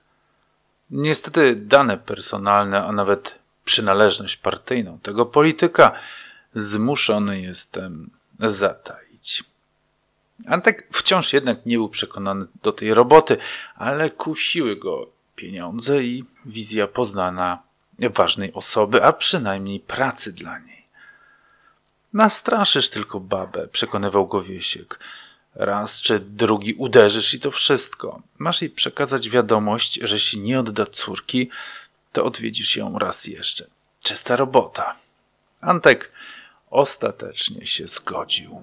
Niestety 0.89 1.55
dane 1.55 1.97
personalne, 1.97 2.85
a 2.85 2.91
nawet 2.91 3.39
przynależność 3.65 4.37
partyjną 4.37 4.99
tego 4.99 5.25
polityka 5.25 5.91
zmuszony 6.55 7.41
jestem 7.41 8.09
zataić. 8.39 9.43
Antek 10.47 10.87
wciąż 10.91 11.33
jednak 11.33 11.65
nie 11.65 11.77
był 11.77 11.89
przekonany 11.89 12.45
do 12.63 12.71
tej 12.71 12.93
roboty, 12.93 13.37
ale 13.75 14.09
kusiły 14.09 14.75
go 14.75 15.09
pieniądze 15.35 16.03
i 16.03 16.25
wizja 16.45 16.87
poznana 16.87 17.63
ważnej 17.99 18.53
osoby, 18.53 19.03
a 19.03 19.13
przynajmniej 19.13 19.79
pracy 19.79 20.33
dla 20.33 20.59
niej. 20.59 20.85
Nastraszysz 22.13 22.89
tylko 22.89 23.19
babę, 23.19 23.67
przekonywał 23.67 24.27
go 24.27 24.43
Wiesiek. 24.43 24.99
Raz 25.55 26.01
czy 26.01 26.19
drugi 26.19 26.73
uderzysz 26.73 27.33
i 27.33 27.39
to 27.39 27.51
wszystko. 27.51 28.21
Masz 28.37 28.61
jej 28.61 28.71
przekazać 28.71 29.29
wiadomość, 29.29 29.99
że 30.03 30.15
jeśli 30.15 30.41
nie 30.41 30.59
odda 30.59 30.85
córki, 30.85 31.49
to 32.11 32.25
odwiedzisz 32.25 32.75
ją 32.75 32.99
raz 32.99 33.27
jeszcze. 33.27 33.67
Czysta 34.03 34.35
robota. 34.35 34.95
Antek 35.61 36.11
ostatecznie 36.69 37.65
się 37.65 37.87
zgodził. 37.87 38.61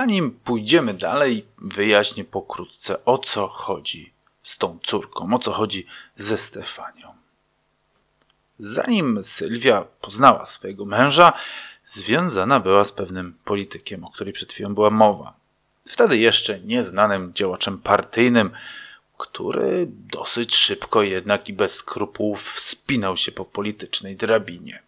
Zanim 0.00 0.30
pójdziemy 0.30 0.94
dalej, 0.94 1.46
wyjaśnię 1.58 2.24
pokrótce 2.24 3.04
o 3.04 3.18
co 3.18 3.48
chodzi 3.48 4.12
z 4.42 4.58
tą 4.58 4.78
córką, 4.82 5.34
o 5.34 5.38
co 5.38 5.52
chodzi 5.52 5.86
ze 6.16 6.38
Stefanią. 6.38 7.14
Zanim 8.58 9.24
Sylwia 9.24 9.84
poznała 10.00 10.46
swojego 10.46 10.84
męża, 10.84 11.32
związana 11.84 12.60
była 12.60 12.84
z 12.84 12.92
pewnym 12.92 13.38
politykiem, 13.44 14.04
o 14.04 14.10
której 14.10 14.32
przed 14.32 14.52
chwilą 14.52 14.74
była 14.74 14.90
mowa. 14.90 15.34
Wtedy 15.88 16.18
jeszcze 16.18 16.60
nieznanym 16.60 17.32
działaczem 17.34 17.78
partyjnym, 17.78 18.50
który 19.18 19.86
dosyć 19.90 20.56
szybko 20.56 21.02
jednak 21.02 21.48
i 21.48 21.52
bez 21.52 21.74
skrupułów 21.74 22.52
wspinał 22.52 23.16
się 23.16 23.32
po 23.32 23.44
politycznej 23.44 24.16
drabinie. 24.16 24.82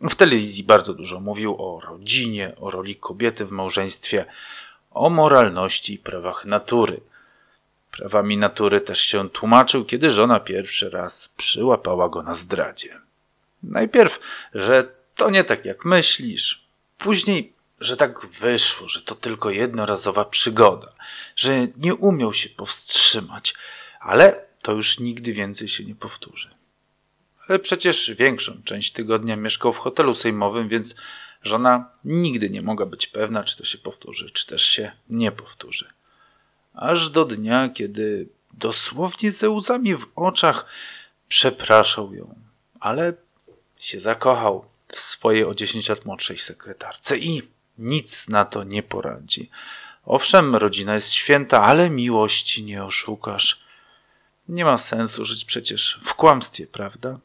W 0.00 0.14
telewizji 0.14 0.64
bardzo 0.64 0.94
dużo 0.94 1.20
mówił 1.20 1.56
o 1.58 1.80
rodzinie, 1.80 2.52
o 2.56 2.70
roli 2.70 2.96
kobiety 2.96 3.44
w 3.44 3.50
małżeństwie, 3.50 4.24
o 4.90 5.10
moralności 5.10 5.94
i 5.94 5.98
prawach 5.98 6.44
natury. 6.44 7.00
Prawami 7.90 8.36
natury 8.36 8.80
też 8.80 9.00
się 9.00 9.30
tłumaczył, 9.30 9.84
kiedy 9.84 10.10
żona 10.10 10.40
pierwszy 10.40 10.90
raz 10.90 11.28
przyłapała 11.28 12.08
go 12.08 12.22
na 12.22 12.34
zdradzie. 12.34 13.00
Najpierw, 13.62 14.20
że 14.54 14.88
to 15.16 15.30
nie 15.30 15.44
tak 15.44 15.64
jak 15.64 15.84
myślisz, 15.84 16.70
Później, 17.00 17.52
że 17.80 17.96
tak 17.96 18.26
wyszło, 18.26 18.88
że 18.88 19.02
to 19.02 19.14
tylko 19.14 19.50
jednorazowa 19.50 20.24
przygoda, 20.24 20.92
że 21.36 21.66
nie 21.76 21.94
umiał 21.94 22.32
się 22.32 22.48
powstrzymać, 22.48 23.54
ale 24.00 24.46
to 24.62 24.72
już 24.72 24.98
nigdy 24.98 25.32
więcej 25.32 25.68
się 25.68 25.84
nie 25.84 25.94
powtórzy. 25.94 26.50
Ale 27.50 27.58
przecież 27.58 28.10
większą 28.18 28.62
część 28.64 28.92
tygodnia 28.92 29.36
mieszkał 29.36 29.72
w 29.72 29.78
hotelu 29.78 30.14
sejmowym, 30.14 30.68
więc 30.68 30.94
żona 31.42 31.90
nigdy 32.04 32.50
nie 32.50 32.62
mogła 32.62 32.86
być 32.86 33.06
pewna, 33.06 33.44
czy 33.44 33.56
to 33.56 33.64
się 33.64 33.78
powtórzy, 33.78 34.30
czy 34.30 34.46
też 34.46 34.62
się 34.62 34.92
nie 35.08 35.32
powtórzy. 35.32 35.90
Aż 36.74 37.10
do 37.10 37.24
dnia, 37.24 37.68
kiedy 37.68 38.28
dosłownie 38.52 39.32
ze 39.32 39.50
łzami 39.50 39.96
w 39.96 40.06
oczach 40.16 40.66
przepraszał 41.28 42.14
ją, 42.14 42.34
ale 42.80 43.12
się 43.78 44.00
zakochał 44.00 44.64
w 44.88 44.98
swojej 44.98 45.44
o 45.44 45.54
10 45.54 45.88
lat 45.88 46.04
młodszej 46.04 46.38
sekretarce 46.38 47.18
i 47.18 47.42
nic 47.78 48.28
na 48.28 48.44
to 48.44 48.64
nie 48.64 48.82
poradzi. 48.82 49.50
Owszem, 50.04 50.56
rodzina 50.56 50.94
jest 50.94 51.12
święta, 51.12 51.62
ale 51.62 51.90
miłości 51.90 52.64
nie 52.64 52.84
oszukasz. 52.84 53.64
Nie 54.48 54.64
ma 54.64 54.78
sensu 54.78 55.24
żyć 55.24 55.44
przecież 55.44 56.00
w 56.04 56.14
kłamstwie, 56.14 56.66
prawda? 56.66 57.18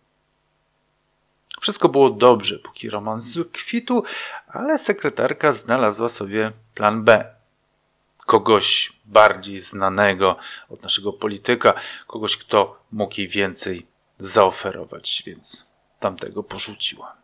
Wszystko 1.65 1.89
było 1.89 2.09
dobrze, 2.09 2.59
póki 2.59 2.89
romans 2.89 3.39
kwitł, 3.53 4.03
ale 4.47 4.79
sekretarka 4.79 5.51
znalazła 5.51 6.09
sobie 6.09 6.51
plan 6.75 7.03
B. 7.03 7.35
Kogoś 8.25 8.93
bardziej 9.05 9.59
znanego 9.59 10.35
od 10.69 10.83
naszego 10.83 11.13
polityka, 11.13 11.73
kogoś, 12.07 12.37
kto 12.37 12.79
mógł 12.91 13.13
jej 13.17 13.27
więcej 13.27 13.87
zaoferować, 14.19 15.23
więc 15.25 15.65
tamtego 15.99 16.43
porzuciła. 16.43 17.15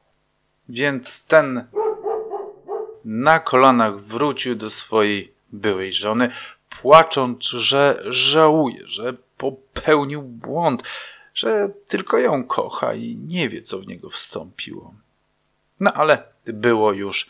Więc 0.70 1.26
ten 1.26 1.68
na 3.06 3.40
kolanach 3.40 4.00
wrócił 4.00 4.56
do 4.56 4.70
swojej 4.70 5.34
byłej 5.52 5.94
żony, 5.94 6.30
płacząc, 6.82 7.44
że 7.44 8.04
żałuje, 8.10 8.88
że 8.88 9.14
popełnił 9.38 10.22
błąd, 10.22 10.84
że 11.34 11.70
tylko 11.88 12.18
ją 12.18 12.44
kocha 12.44 12.94
i 12.94 13.16
nie 13.16 13.50
wie, 13.50 13.62
co 13.62 13.80
w 13.80 13.88
niego 13.88 14.10
wstąpiło. 14.10 14.94
No 15.80 15.94
ale 15.94 16.24
było 16.46 16.92
już 16.92 17.30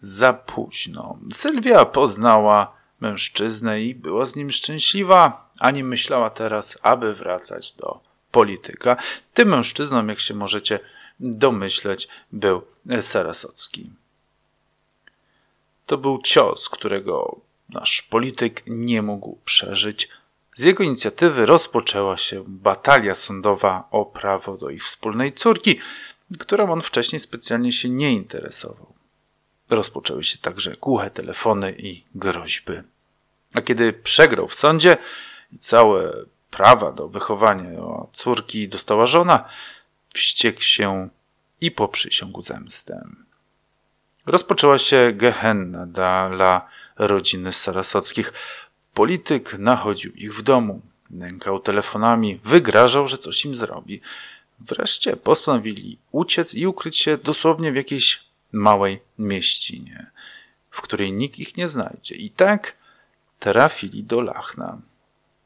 za 0.00 0.32
późno. 0.32 1.18
Sylwia 1.32 1.84
poznała 1.84 2.78
mężczyznę 3.00 3.82
i 3.82 3.94
była 3.94 4.26
z 4.26 4.36
nim 4.36 4.50
szczęśliwa, 4.50 5.50
ani 5.58 5.84
myślała 5.84 6.30
teraz, 6.30 6.78
aby 6.82 7.14
wracać 7.14 7.72
do 7.72 8.00
polityka. 8.30 8.96
Tym 9.34 9.48
mężczyzną, 9.48 10.06
jak 10.06 10.20
się 10.20 10.34
możecie 10.34 10.80
domyśleć, 11.20 12.08
był 12.32 12.62
Sarasocki. 13.00 13.90
To 15.86 15.98
był 15.98 16.18
cios, 16.22 16.68
którego 16.68 17.40
nasz 17.68 18.02
polityk 18.02 18.62
nie 18.66 19.02
mógł 19.02 19.38
przeżyć. 19.44 20.08
Z 20.58 20.62
jego 20.62 20.84
inicjatywy 20.84 21.46
rozpoczęła 21.46 22.16
się 22.16 22.44
batalia 22.46 23.14
sądowa 23.14 23.88
o 23.90 24.06
prawo 24.06 24.56
do 24.56 24.70
ich 24.70 24.84
wspólnej 24.84 25.32
córki, 25.32 25.80
którą 26.38 26.72
on 26.72 26.82
wcześniej 26.82 27.20
specjalnie 27.20 27.72
się 27.72 27.88
nie 27.88 28.12
interesował. 28.12 28.94
Rozpoczęły 29.70 30.24
się 30.24 30.38
także 30.38 30.76
głuche 30.76 31.10
telefony 31.10 31.74
i 31.78 32.04
groźby. 32.14 32.72
A 33.54 33.60
kiedy 33.60 33.92
przegrał 33.92 34.48
w 34.48 34.54
sądzie 34.54 34.96
i 35.52 35.58
całe 35.58 36.12
prawa 36.50 36.92
do 36.92 37.08
wychowania 37.08 37.80
córki 38.12 38.68
dostała 38.68 39.06
żona, 39.06 39.48
wściekł 40.14 40.62
się 40.62 41.08
i 41.60 41.70
poprzysiągł 41.70 42.42
zemstę. 42.42 43.08
Rozpoczęła 44.26 44.78
się 44.78 45.12
gehenna 45.14 45.86
dla 45.86 46.68
rodziny 46.96 47.52
Sarasockich. 47.52 48.32
Polityk 48.98 49.58
nachodził 49.58 50.12
ich 50.12 50.34
w 50.34 50.42
domu, 50.42 50.80
nękał 51.10 51.60
telefonami, 51.60 52.40
wygrażał, 52.44 53.08
że 53.08 53.18
coś 53.18 53.44
im 53.44 53.54
zrobi. 53.54 54.00
Wreszcie 54.60 55.16
postanowili 55.16 55.98
uciec 56.12 56.54
i 56.54 56.66
ukryć 56.66 56.96
się 56.96 57.18
dosłownie 57.18 57.72
w 57.72 57.76
jakiejś 57.76 58.24
małej 58.52 59.00
mieścinie, 59.18 60.10
w 60.70 60.80
której 60.80 61.12
nikt 61.12 61.38
ich 61.38 61.56
nie 61.56 61.68
znajdzie. 61.68 62.14
I 62.14 62.30
tak 62.30 62.74
trafili 63.38 64.04
do 64.04 64.20
Lachna. 64.20 64.80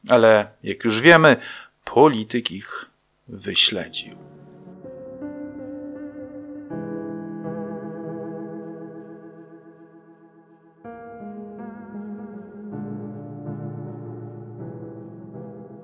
Ale 0.09 0.47
jak 0.63 0.83
już 0.83 1.01
wiemy, 1.01 1.37
polityk 1.85 2.51
ich 2.51 2.85
wyśledził. 3.27 4.32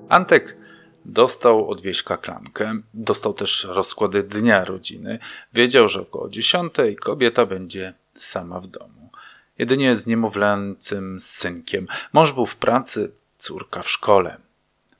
Antek 0.10 0.58
dostał 1.06 1.70
od 1.70 1.82
Wieśka 1.82 2.18
klamkę, 2.18 2.80
dostał 2.94 3.34
też 3.34 3.64
rozkłady 3.64 4.24
dnia 4.24 4.66
rodziny. 4.66 5.20
Wiedział, 5.54 5.88
że 5.88 6.02
około 6.02 6.30
dziesiątej 6.30 6.96
kobieta 6.96 7.46
będzie 7.46 7.94
sama 8.16 8.60
w 8.60 8.68
domu. 8.68 9.10
Jedynie 9.58 9.96
z 9.96 10.08
niemowlęcym 10.08 11.20
synkiem. 11.20 11.88
Mąż 12.14 12.32
był 12.32 12.46
w 12.46 12.56
pracy, 12.56 13.12
córka 13.38 13.82
w 13.82 13.90
szkole. 13.90 14.38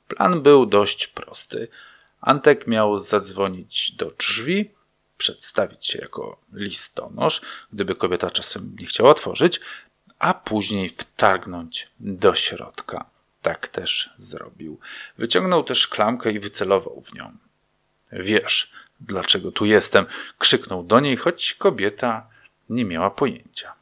Plan 0.08 0.42
był 0.42 0.66
dość 0.66 1.06
prosty. 1.06 1.68
Antek 2.20 2.66
miał 2.66 3.00
zadzwonić 3.00 3.90
do 3.90 4.10
drzwi, 4.10 4.70
przedstawić 5.16 5.86
się 5.86 5.98
jako 5.98 6.40
listonosz, 6.52 7.40
gdyby 7.72 7.94
kobieta 7.94 8.30
czasem 8.30 8.76
nie 8.80 8.86
chciała 8.86 9.10
otworzyć, 9.10 9.60
a 10.18 10.34
później 10.34 10.88
wtargnąć 10.88 11.88
do 12.00 12.34
środka. 12.34 13.04
Tak 13.42 13.68
też 13.68 14.14
zrobił. 14.16 14.78
Wyciągnął 15.18 15.64
też 15.64 15.88
klamkę 15.88 16.32
i 16.32 16.40
wycelował 16.40 17.02
w 17.02 17.14
nią. 17.14 17.36
Wiesz, 18.12 18.72
dlaczego 19.00 19.52
tu 19.52 19.64
jestem? 19.64 20.06
krzyknął 20.38 20.82
do 20.82 21.00
niej, 21.00 21.16
choć 21.16 21.54
kobieta 21.54 22.26
nie 22.70 22.84
miała 22.84 23.10
pojęcia. 23.10 23.74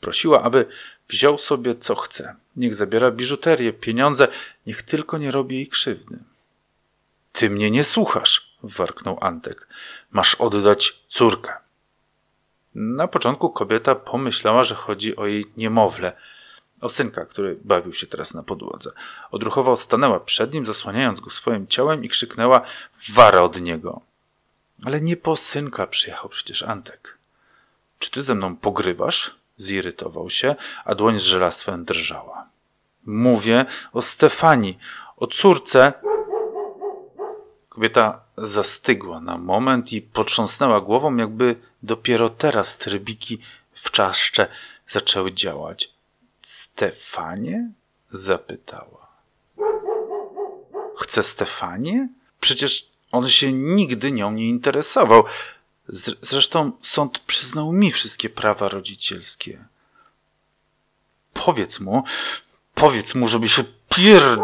Prosiła, 0.00 0.42
aby 0.42 0.66
wziął 1.08 1.38
sobie 1.38 1.74
co 1.74 1.94
chce. 1.94 2.36
Niech 2.56 2.74
zabiera 2.74 3.10
biżuterię, 3.10 3.72
pieniądze, 3.72 4.28
niech 4.66 4.82
tylko 4.82 5.18
nie 5.18 5.30
robi 5.30 5.56
jej 5.56 5.68
krzywdy. 5.68 6.18
Ty 7.32 7.50
mnie 7.50 7.70
nie 7.70 7.84
słuchasz, 7.84 8.56
warknął 8.62 9.18
Antek. 9.20 9.68
Masz 10.10 10.34
oddać 10.34 11.00
córkę. 11.08 11.52
Na 12.74 13.08
początku 13.08 13.50
kobieta 13.50 13.94
pomyślała, 13.94 14.64
że 14.64 14.74
chodzi 14.74 15.16
o 15.16 15.26
jej 15.26 15.46
niemowlę, 15.56 16.12
o 16.80 16.88
synka, 16.88 17.24
który 17.24 17.58
bawił 17.64 17.92
się 17.92 18.06
teraz 18.06 18.34
na 18.34 18.42
podłodze. 18.42 18.90
Odruchowo 19.30 19.76
stanęła 19.76 20.20
przed 20.20 20.54
nim, 20.54 20.66
zasłaniając 20.66 21.20
go 21.20 21.30
swoim 21.30 21.66
ciałem 21.66 22.04
i 22.04 22.08
krzyknęła 22.08 22.60
wara 23.08 23.40
od 23.40 23.60
niego. 23.60 24.00
Ale 24.84 25.00
nie 25.00 25.16
po 25.16 25.36
synka 25.36 25.86
przyjechał 25.86 26.28
przecież 26.28 26.62
Antek. 26.62 27.18
Czy 27.98 28.10
ty 28.10 28.22
ze 28.22 28.34
mną 28.34 28.56
pogrywasz? 28.56 29.34
Zirytował 29.56 30.30
się, 30.30 30.54
a 30.84 30.94
dłoń 30.94 31.18
z 31.18 31.22
żelastwem 31.22 31.84
drżała. 31.84 32.46
Mówię 33.06 33.64
o 33.92 34.02
Stefanii, 34.02 34.78
o 35.16 35.26
córce. 35.26 35.92
Kobieta 37.68 38.20
zastygła 38.36 39.20
na 39.20 39.38
moment 39.38 39.92
i 39.92 40.02
potrząsnęła 40.02 40.80
głową, 40.80 41.16
jakby 41.16 41.56
dopiero 41.82 42.28
teraz 42.28 42.78
trybiki 42.78 43.38
w 43.74 43.90
czaszcze 43.90 44.46
zaczęły 44.86 45.32
działać. 45.32 45.93
Stefanie? 46.46 47.70
zapytała. 48.10 49.08
Chce 50.96 51.22
Stefanie? 51.22 52.08
Przecież 52.40 52.90
on 53.12 53.28
się 53.28 53.52
nigdy 53.52 54.12
nią 54.12 54.32
nie 54.32 54.48
interesował. 54.48 55.24
Zresztą 56.22 56.72
sąd 56.82 57.18
przyznał 57.18 57.72
mi 57.72 57.92
wszystkie 57.92 58.30
prawa 58.30 58.68
rodzicielskie. 58.68 59.64
Powiedz 61.32 61.80
mu, 61.80 62.04
powiedz 62.74 63.14
mu, 63.14 63.28
żeby 63.28 63.48
się 63.48 63.64
pier... 63.88 64.38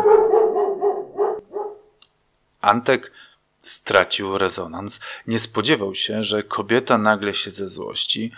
Antek 2.61 3.13
stracił 3.63 4.39
rezonans. 4.39 5.01
Nie 5.27 5.39
spodziewał 5.39 5.95
się, 5.95 6.23
że 6.23 6.43
kobieta 6.43 6.99
nagle 6.99 7.35
się 7.35 7.51
ze 7.51 7.69
złości 7.69 8.33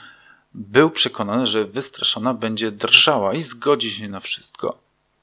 był 0.54 0.90
przekonany, 0.90 1.46
że 1.46 1.64
wystraszona 1.64 2.34
będzie 2.34 2.70
drżała 2.70 3.34
i 3.34 3.42
zgodzi 3.42 3.90
się 3.90 4.08
na 4.08 4.20
wszystko. 4.20 4.78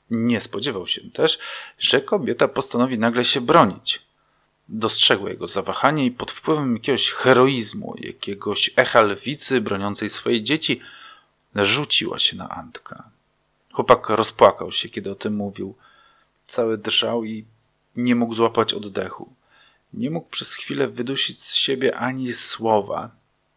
Nie 0.09 0.41
spodziewał 0.41 0.87
się 0.87 1.01
też, 1.11 1.39
że 1.79 2.01
kobieta 2.01 2.47
postanowi 2.47 2.97
nagle 2.97 3.25
się 3.25 3.41
bronić. 3.41 4.01
Dostrzegła 4.69 5.29
jego 5.29 5.47
zawahanie 5.47 6.05
i 6.05 6.11
pod 6.11 6.31
wpływem 6.31 6.73
jakiegoś 6.73 7.11
heroizmu, 7.11 7.95
jakiegoś 7.97 8.71
echa 8.75 9.01
lwicy 9.01 9.61
broniącej 9.61 10.09
swojej 10.09 10.43
dzieci, 10.43 10.81
rzuciła 11.55 12.19
się 12.19 12.37
na 12.37 12.49
Antka. 12.49 13.03
Chłopak 13.71 14.09
rozpłakał 14.09 14.71
się, 14.71 14.89
kiedy 14.89 15.11
o 15.11 15.15
tym 15.15 15.35
mówił. 15.35 15.75
Cały 16.45 16.77
drżał 16.77 17.23
i 17.23 17.45
nie 17.95 18.15
mógł 18.15 18.33
złapać 18.33 18.73
oddechu. 18.73 19.33
Nie 19.93 20.11
mógł 20.11 20.29
przez 20.29 20.53
chwilę 20.53 20.87
wydusić 20.87 21.43
z 21.43 21.55
siebie 21.55 21.97
ani 21.97 22.33
słowa. 22.33 23.11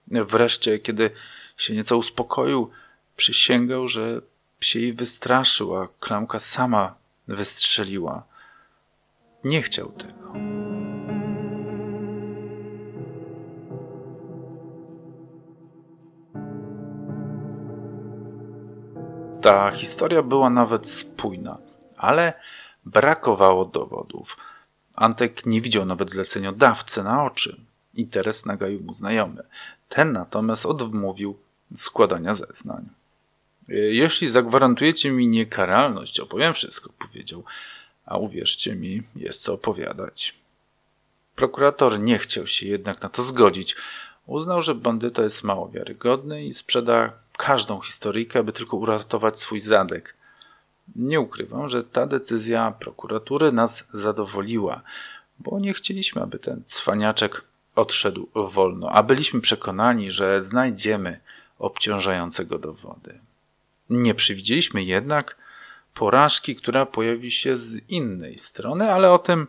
Wreszcie, 0.09 0.79
kiedy 0.79 1.11
się 1.57 1.75
nieco 1.75 1.97
uspokoił, 1.97 2.71
przysięgał, 3.17 3.88
że 3.88 4.21
się 4.61 4.81
jej 4.81 4.93
wystraszył, 4.93 5.77
a 5.77 5.88
klamka 6.01 6.38
sama 6.38 6.95
wystrzeliła. 7.29 8.23
Nie 9.45 9.62
chciał 9.62 9.93
tego. 9.93 10.33
Ta 19.43 19.71
historia 19.71 20.23
była 20.23 20.51
nawet 20.51 20.88
spójna, 20.88 21.59
ale 21.97 22.33
brakowało 22.85 23.65
dowodów. 23.65 24.37
Antek 24.97 25.47
nie 25.47 25.61
widział 25.61 25.85
nawet 25.85 26.11
zleceniodawcy 26.11 27.03
na 27.03 27.25
oczy. 27.25 27.61
Interes 27.95 28.47
nagaił 28.47 28.81
mu 28.81 28.95
znajomy. 28.95 29.43
Ten 29.95 30.13
natomiast 30.13 30.67
odmówił 30.67 31.39
składania 31.75 32.35
zeznań. 32.35 32.89
Jeśli 33.69 34.29
zagwarantujecie 34.29 35.11
mi 35.11 35.29
niekaralność, 35.29 36.21
opowiem 36.21 36.55
wszystko, 36.55 36.91
powiedział. 36.99 37.45
A 38.07 38.19
uwierzcie 38.19 38.77
mi, 38.77 39.03
jest 39.17 39.43
co 39.43 39.55
opowiadać. 39.55 40.35
Prokurator 41.35 42.01
nie 42.01 42.19
chciał 42.19 42.47
się 42.47 42.67
jednak 42.67 43.03
na 43.03 43.09
to 43.09 43.23
zgodzić. 43.23 43.77
Uznał, 44.27 44.63
że 44.63 44.75
bandyta 44.75 45.23
jest 45.23 45.45
mało 45.45 45.69
wiarygodny 45.69 46.45
i 46.45 46.55
sprzeda 46.55 47.13
każdą 47.37 47.81
historyjkę, 47.81 48.39
aby 48.39 48.53
tylko 48.53 48.77
uratować 48.77 49.41
swój 49.41 49.61
zadek. 49.61 50.15
Nie 50.97 51.21
ukrywam, 51.21 51.69
że 51.69 51.85
ta 51.85 52.07
decyzja 52.07 52.71
prokuratury 52.71 53.53
nas 53.53 53.85
zadowoliła, 53.93 54.83
bo 55.39 55.61
nie 55.61 55.75
chcieliśmy, 55.75 56.23
aby 56.23 56.39
ten 56.39 56.63
cwaniaczek 56.67 57.52
odszedł 57.77 58.29
wolno, 58.35 58.91
a 58.91 59.03
byliśmy 59.03 59.41
przekonani, 59.41 60.11
że 60.11 60.43
znajdziemy 60.43 61.21
obciążającego 61.59 62.59
dowody. 62.59 63.19
Nie 63.91 64.15
przewidzieliśmy 64.15 64.85
jednak 64.85 65.37
porażki, 65.95 66.57
która 66.57 66.87
pojawi 66.87 67.31
się 67.31 67.57
z 67.57 67.89
innej 67.89 68.39
strony, 68.39 68.93
ale 68.93 69.13
o 69.13 69.19
tym 69.19 69.47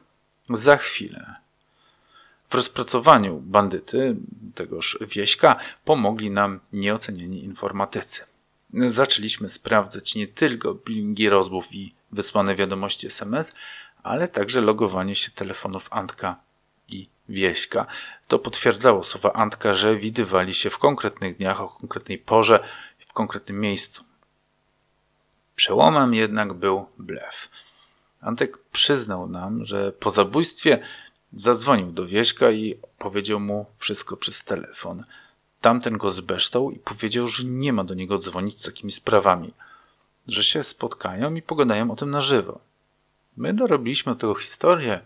za 0.50 0.78
chwilę. 0.78 1.36
W 2.50 2.56
rozpracowaniu 2.56 3.40
bandyty, 3.40 4.16
tegoż 4.56 5.00
wieśka, 5.02 5.56
pomogli 5.86 6.32
nam 6.32 6.60
nieocenieni 6.74 7.44
informatycy. 7.44 8.24
Zaczęliśmy 8.74 9.50
sprawdzać 9.50 10.16
nie 10.16 10.28
tylko 10.28 10.74
bilingi 10.74 11.30
rozmów 11.30 11.74
i 11.74 11.94
wysłane 12.12 12.56
wiadomości 12.56 13.08
SMS, 13.08 13.56
ale 14.04 14.28
także 14.28 14.62
logowanie 14.62 15.16
się 15.16 15.32
telefonów 15.32 15.88
Antka 15.92 16.36
Wieśka. 17.30 17.86
To 18.28 18.40
potwierdzało 18.40 19.04
słowa 19.04 19.34
Antka, 19.34 19.74
że 19.74 19.98
widywali 19.98 20.54
się 20.54 20.70
w 20.70 20.78
konkretnych 20.78 21.38
dniach, 21.38 21.62
o 21.62 21.70
konkretnej 21.70 22.18
porze 22.18 22.60
w 23.00 23.14
konkretnym 23.14 23.60
miejscu. 23.60 24.04
Przełomem 25.56 26.14
jednak 26.14 26.54
był 26.54 26.86
blef. 26.98 27.50
Antek 28.22 28.58
przyznał 28.58 29.30
nam, 29.30 29.66
że 29.66 29.92
po 29.92 30.12
zabójstwie 30.12 30.80
zadzwonił 31.34 31.92
do 31.92 32.06
Wieśka 32.06 32.52
i 32.52 32.80
powiedział 32.98 33.40
mu 33.40 33.66
wszystko 33.78 34.18
przez 34.18 34.44
telefon. 34.44 35.04
Tamten 35.62 35.98
go 35.98 36.10
zbeształ 36.10 36.72
i 36.72 36.80
powiedział, 36.80 37.28
że 37.28 37.44
nie 37.44 37.74
ma 37.74 37.84
do 37.84 37.94
niego 37.94 38.18
dzwonić 38.18 38.60
z 38.60 38.66
takimi 38.66 38.92
sprawami, 38.92 39.54
że 40.28 40.44
się 40.44 40.64
spotkają 40.64 41.36
i 41.36 41.42
pogadają 41.42 41.92
o 41.92 41.96
tym 41.96 42.10
na 42.10 42.22
żywo. 42.22 42.60
My 43.38 43.54
dorobiliśmy 43.54 44.14
do 44.14 44.20
tego 44.20 44.36
historię, 44.36 45.02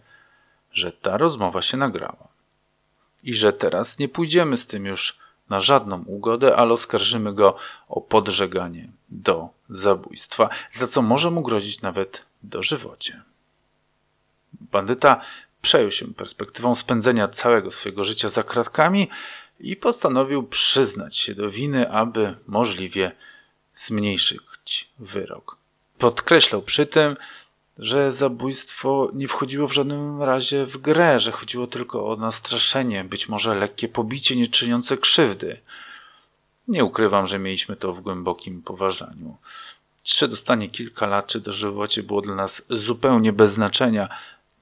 że 0.71 0.91
ta 0.91 1.17
rozmowa 1.17 1.62
się 1.62 1.77
nagrała 1.77 2.27
i 3.23 3.34
że 3.34 3.53
teraz 3.53 3.99
nie 3.99 4.10
pójdziemy 4.10 4.58
z 4.58 4.67
tym 4.67 4.86
już 4.86 5.19
na 5.49 5.60
żadną 5.60 6.03
ugodę, 6.03 6.56
ale 6.56 6.73
oskarżymy 6.73 7.34
go 7.34 7.56
o 7.88 8.01
podżeganie 8.01 8.91
do 9.10 9.49
zabójstwa, 9.69 10.49
za 10.71 10.88
co 10.88 11.01
może 11.01 11.32
mu 11.32 11.41
grozić 11.41 11.82
nawet 11.82 12.25
dożywocie. 12.43 13.21
Bandyta 14.53 15.21
przejął 15.62 15.91
się 15.91 16.13
perspektywą 16.13 16.75
spędzenia 16.75 17.27
całego 17.27 17.71
swojego 17.71 18.03
życia 18.03 18.30
za 18.30 18.43
kratkami 18.43 19.10
i 19.60 19.75
postanowił 19.75 20.43
przyznać 20.43 21.17
się 21.17 21.36
do 21.36 21.49
winy, 21.49 21.91
aby 21.91 22.36
możliwie 22.47 23.12
zmniejszyć 23.75 24.89
wyrok. 24.99 25.58
Podkreślał 25.97 26.62
przy 26.62 26.86
tym, 26.86 27.17
że 27.79 28.11
zabójstwo 28.11 29.11
nie 29.13 29.27
wchodziło 29.27 29.67
w 29.67 29.73
żadnym 29.73 30.21
razie 30.21 30.65
w 30.65 30.77
grę, 30.77 31.19
że 31.19 31.31
chodziło 31.31 31.67
tylko 31.67 32.09
o 32.11 32.15
nastraszenie, 32.15 33.03
być 33.03 33.29
może 33.29 33.55
lekkie 33.55 33.87
pobicie 33.87 34.35
nie 34.35 34.47
czyniące 34.47 34.97
krzywdy. 34.97 35.59
Nie 36.67 36.85
ukrywam, 36.85 37.27
że 37.27 37.39
mieliśmy 37.39 37.75
to 37.75 37.93
w 37.93 38.01
głębokim 38.01 38.61
poważaniu. 38.61 39.37
Czy 40.03 40.27
dostanie 40.27 40.69
kilka 40.69 41.07
lat, 41.07 41.27
czy 41.27 41.39
dożywocie 41.39 42.03
było 42.03 42.21
dla 42.21 42.35
nas 42.35 42.61
zupełnie 42.69 43.33
bez 43.33 43.53
znaczenia. 43.53 44.09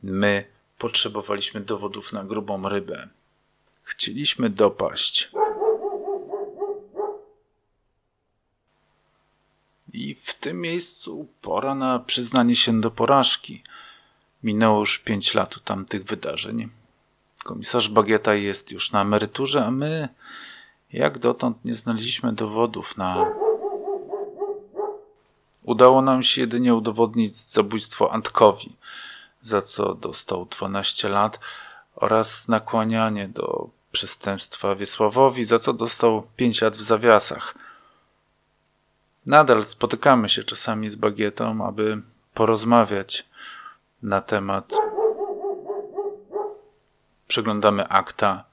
My 0.03 0.45
potrzebowaliśmy 0.77 1.61
dowodów 1.61 2.13
na 2.13 2.23
grubą 2.23 2.69
rybę. 2.69 3.07
Chcieliśmy 3.83 4.49
dopaść. 4.49 5.31
I 10.15 10.17
w 10.17 10.33
tym 10.35 10.61
miejscu 10.61 11.27
pora 11.41 11.75
na 11.75 11.99
przyznanie 11.99 12.55
się 12.55 12.81
do 12.81 12.91
porażki. 12.91 13.63
Minęło 14.43 14.79
już 14.79 14.99
pięć 14.99 15.33
lat 15.33 15.63
tamtych 15.63 16.03
wydarzeń. 16.03 16.69
Komisarz 17.43 17.89
Bagieta 17.89 18.33
jest 18.33 18.71
już 18.71 18.91
na 18.91 19.01
emeryturze, 19.01 19.65
a 19.65 19.71
my 19.71 20.09
jak 20.93 21.19
dotąd 21.19 21.65
nie 21.65 21.75
znaleźliśmy 21.75 22.33
dowodów 22.33 22.97
na. 22.97 23.31
Udało 25.63 26.01
nam 26.01 26.23
się 26.23 26.41
jedynie 26.41 26.75
udowodnić 26.75 27.35
zabójstwo 27.35 28.13
Antkowi, 28.13 28.75
za 29.41 29.61
co 29.61 29.93
dostał 29.95 30.45
12 30.45 31.09
lat, 31.09 31.39
oraz 31.95 32.47
nakłanianie 32.47 33.27
do 33.27 33.69
przestępstwa 33.91 34.75
Wiesławowi, 34.75 35.43
za 35.45 35.59
co 35.59 35.73
dostał 35.73 36.27
5 36.35 36.61
lat 36.61 36.77
w 36.77 36.81
zawiasach. 36.81 37.64
Nadal 39.25 39.63
spotykamy 39.63 40.29
się 40.29 40.43
czasami 40.43 40.89
z 40.89 40.95
Bagietą, 40.95 41.67
aby 41.67 42.01
porozmawiać 42.33 43.25
na 44.01 44.21
temat. 44.21 44.73
Przeglądamy 47.27 47.87
akta, 47.87 48.43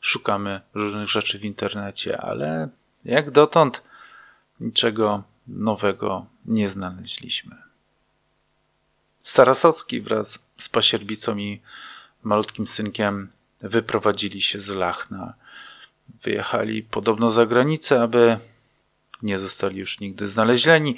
szukamy 0.00 0.60
różnych 0.74 1.08
rzeczy 1.08 1.38
w 1.38 1.44
internecie, 1.44 2.20
ale 2.20 2.68
jak 3.04 3.30
dotąd 3.30 3.82
niczego 4.60 5.22
nowego 5.46 6.26
nie 6.46 6.68
znaleźliśmy. 6.68 7.56
Sarasocki 9.22 10.00
wraz 10.00 10.46
z 10.58 10.68
pasierbicą 10.68 11.36
i 11.36 11.60
malutkim 12.22 12.66
synkiem 12.66 13.30
wyprowadzili 13.60 14.40
się 14.40 14.60
z 14.60 14.68
Lachna. 14.68 15.34
Wyjechali 16.22 16.82
podobno 16.82 17.30
za 17.30 17.46
granicę, 17.46 18.02
aby 18.02 18.38
nie 19.22 19.38
zostali 19.38 19.78
już 19.78 20.00
nigdy 20.00 20.28
znalezieni 20.28 20.96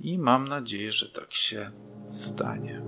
i 0.00 0.18
mam 0.18 0.48
nadzieję, 0.48 0.92
że 0.92 1.08
tak 1.08 1.34
się 1.34 1.70
stanie. 2.10 2.82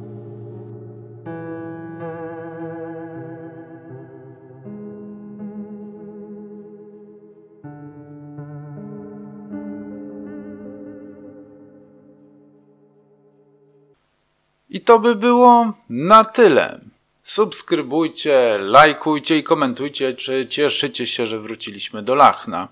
I 14.70 14.80
to 14.80 14.98
by 14.98 15.14
było 15.14 15.72
na 15.88 16.24
tyle. 16.24 16.80
Subskrybujcie, 17.22 18.58
lajkujcie 18.60 19.38
i 19.38 19.42
komentujcie, 19.42 20.14
czy 20.14 20.46
cieszycie 20.46 21.06
się, 21.06 21.26
że 21.26 21.40
wróciliśmy 21.40 22.02
do 22.02 22.14
Lachna. 22.14 22.68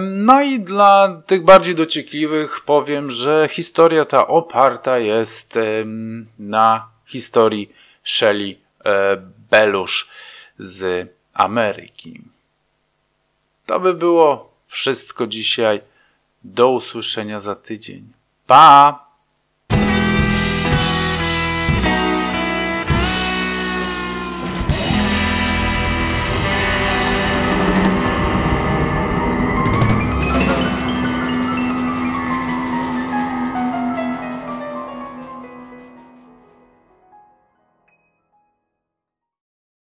No 0.00 0.42
i 0.42 0.60
dla 0.60 1.22
tych 1.26 1.44
bardziej 1.44 1.74
dociekliwych 1.74 2.60
powiem, 2.60 3.10
że 3.10 3.48
historia 3.50 4.04
ta 4.04 4.26
oparta 4.26 4.98
jest 4.98 5.58
na 6.38 6.88
historii 7.06 7.72
Shelley 8.04 8.58
e, 8.84 9.16
Belusz 9.50 10.08
z 10.58 11.08
Ameryki. 11.34 12.20
To 13.66 13.80
by 13.80 13.94
było 13.94 14.52
wszystko 14.66 15.26
dzisiaj. 15.26 15.80
Do 16.44 16.70
usłyszenia 16.70 17.40
za 17.40 17.54
tydzień. 17.54 18.12
Pa! 18.46 19.11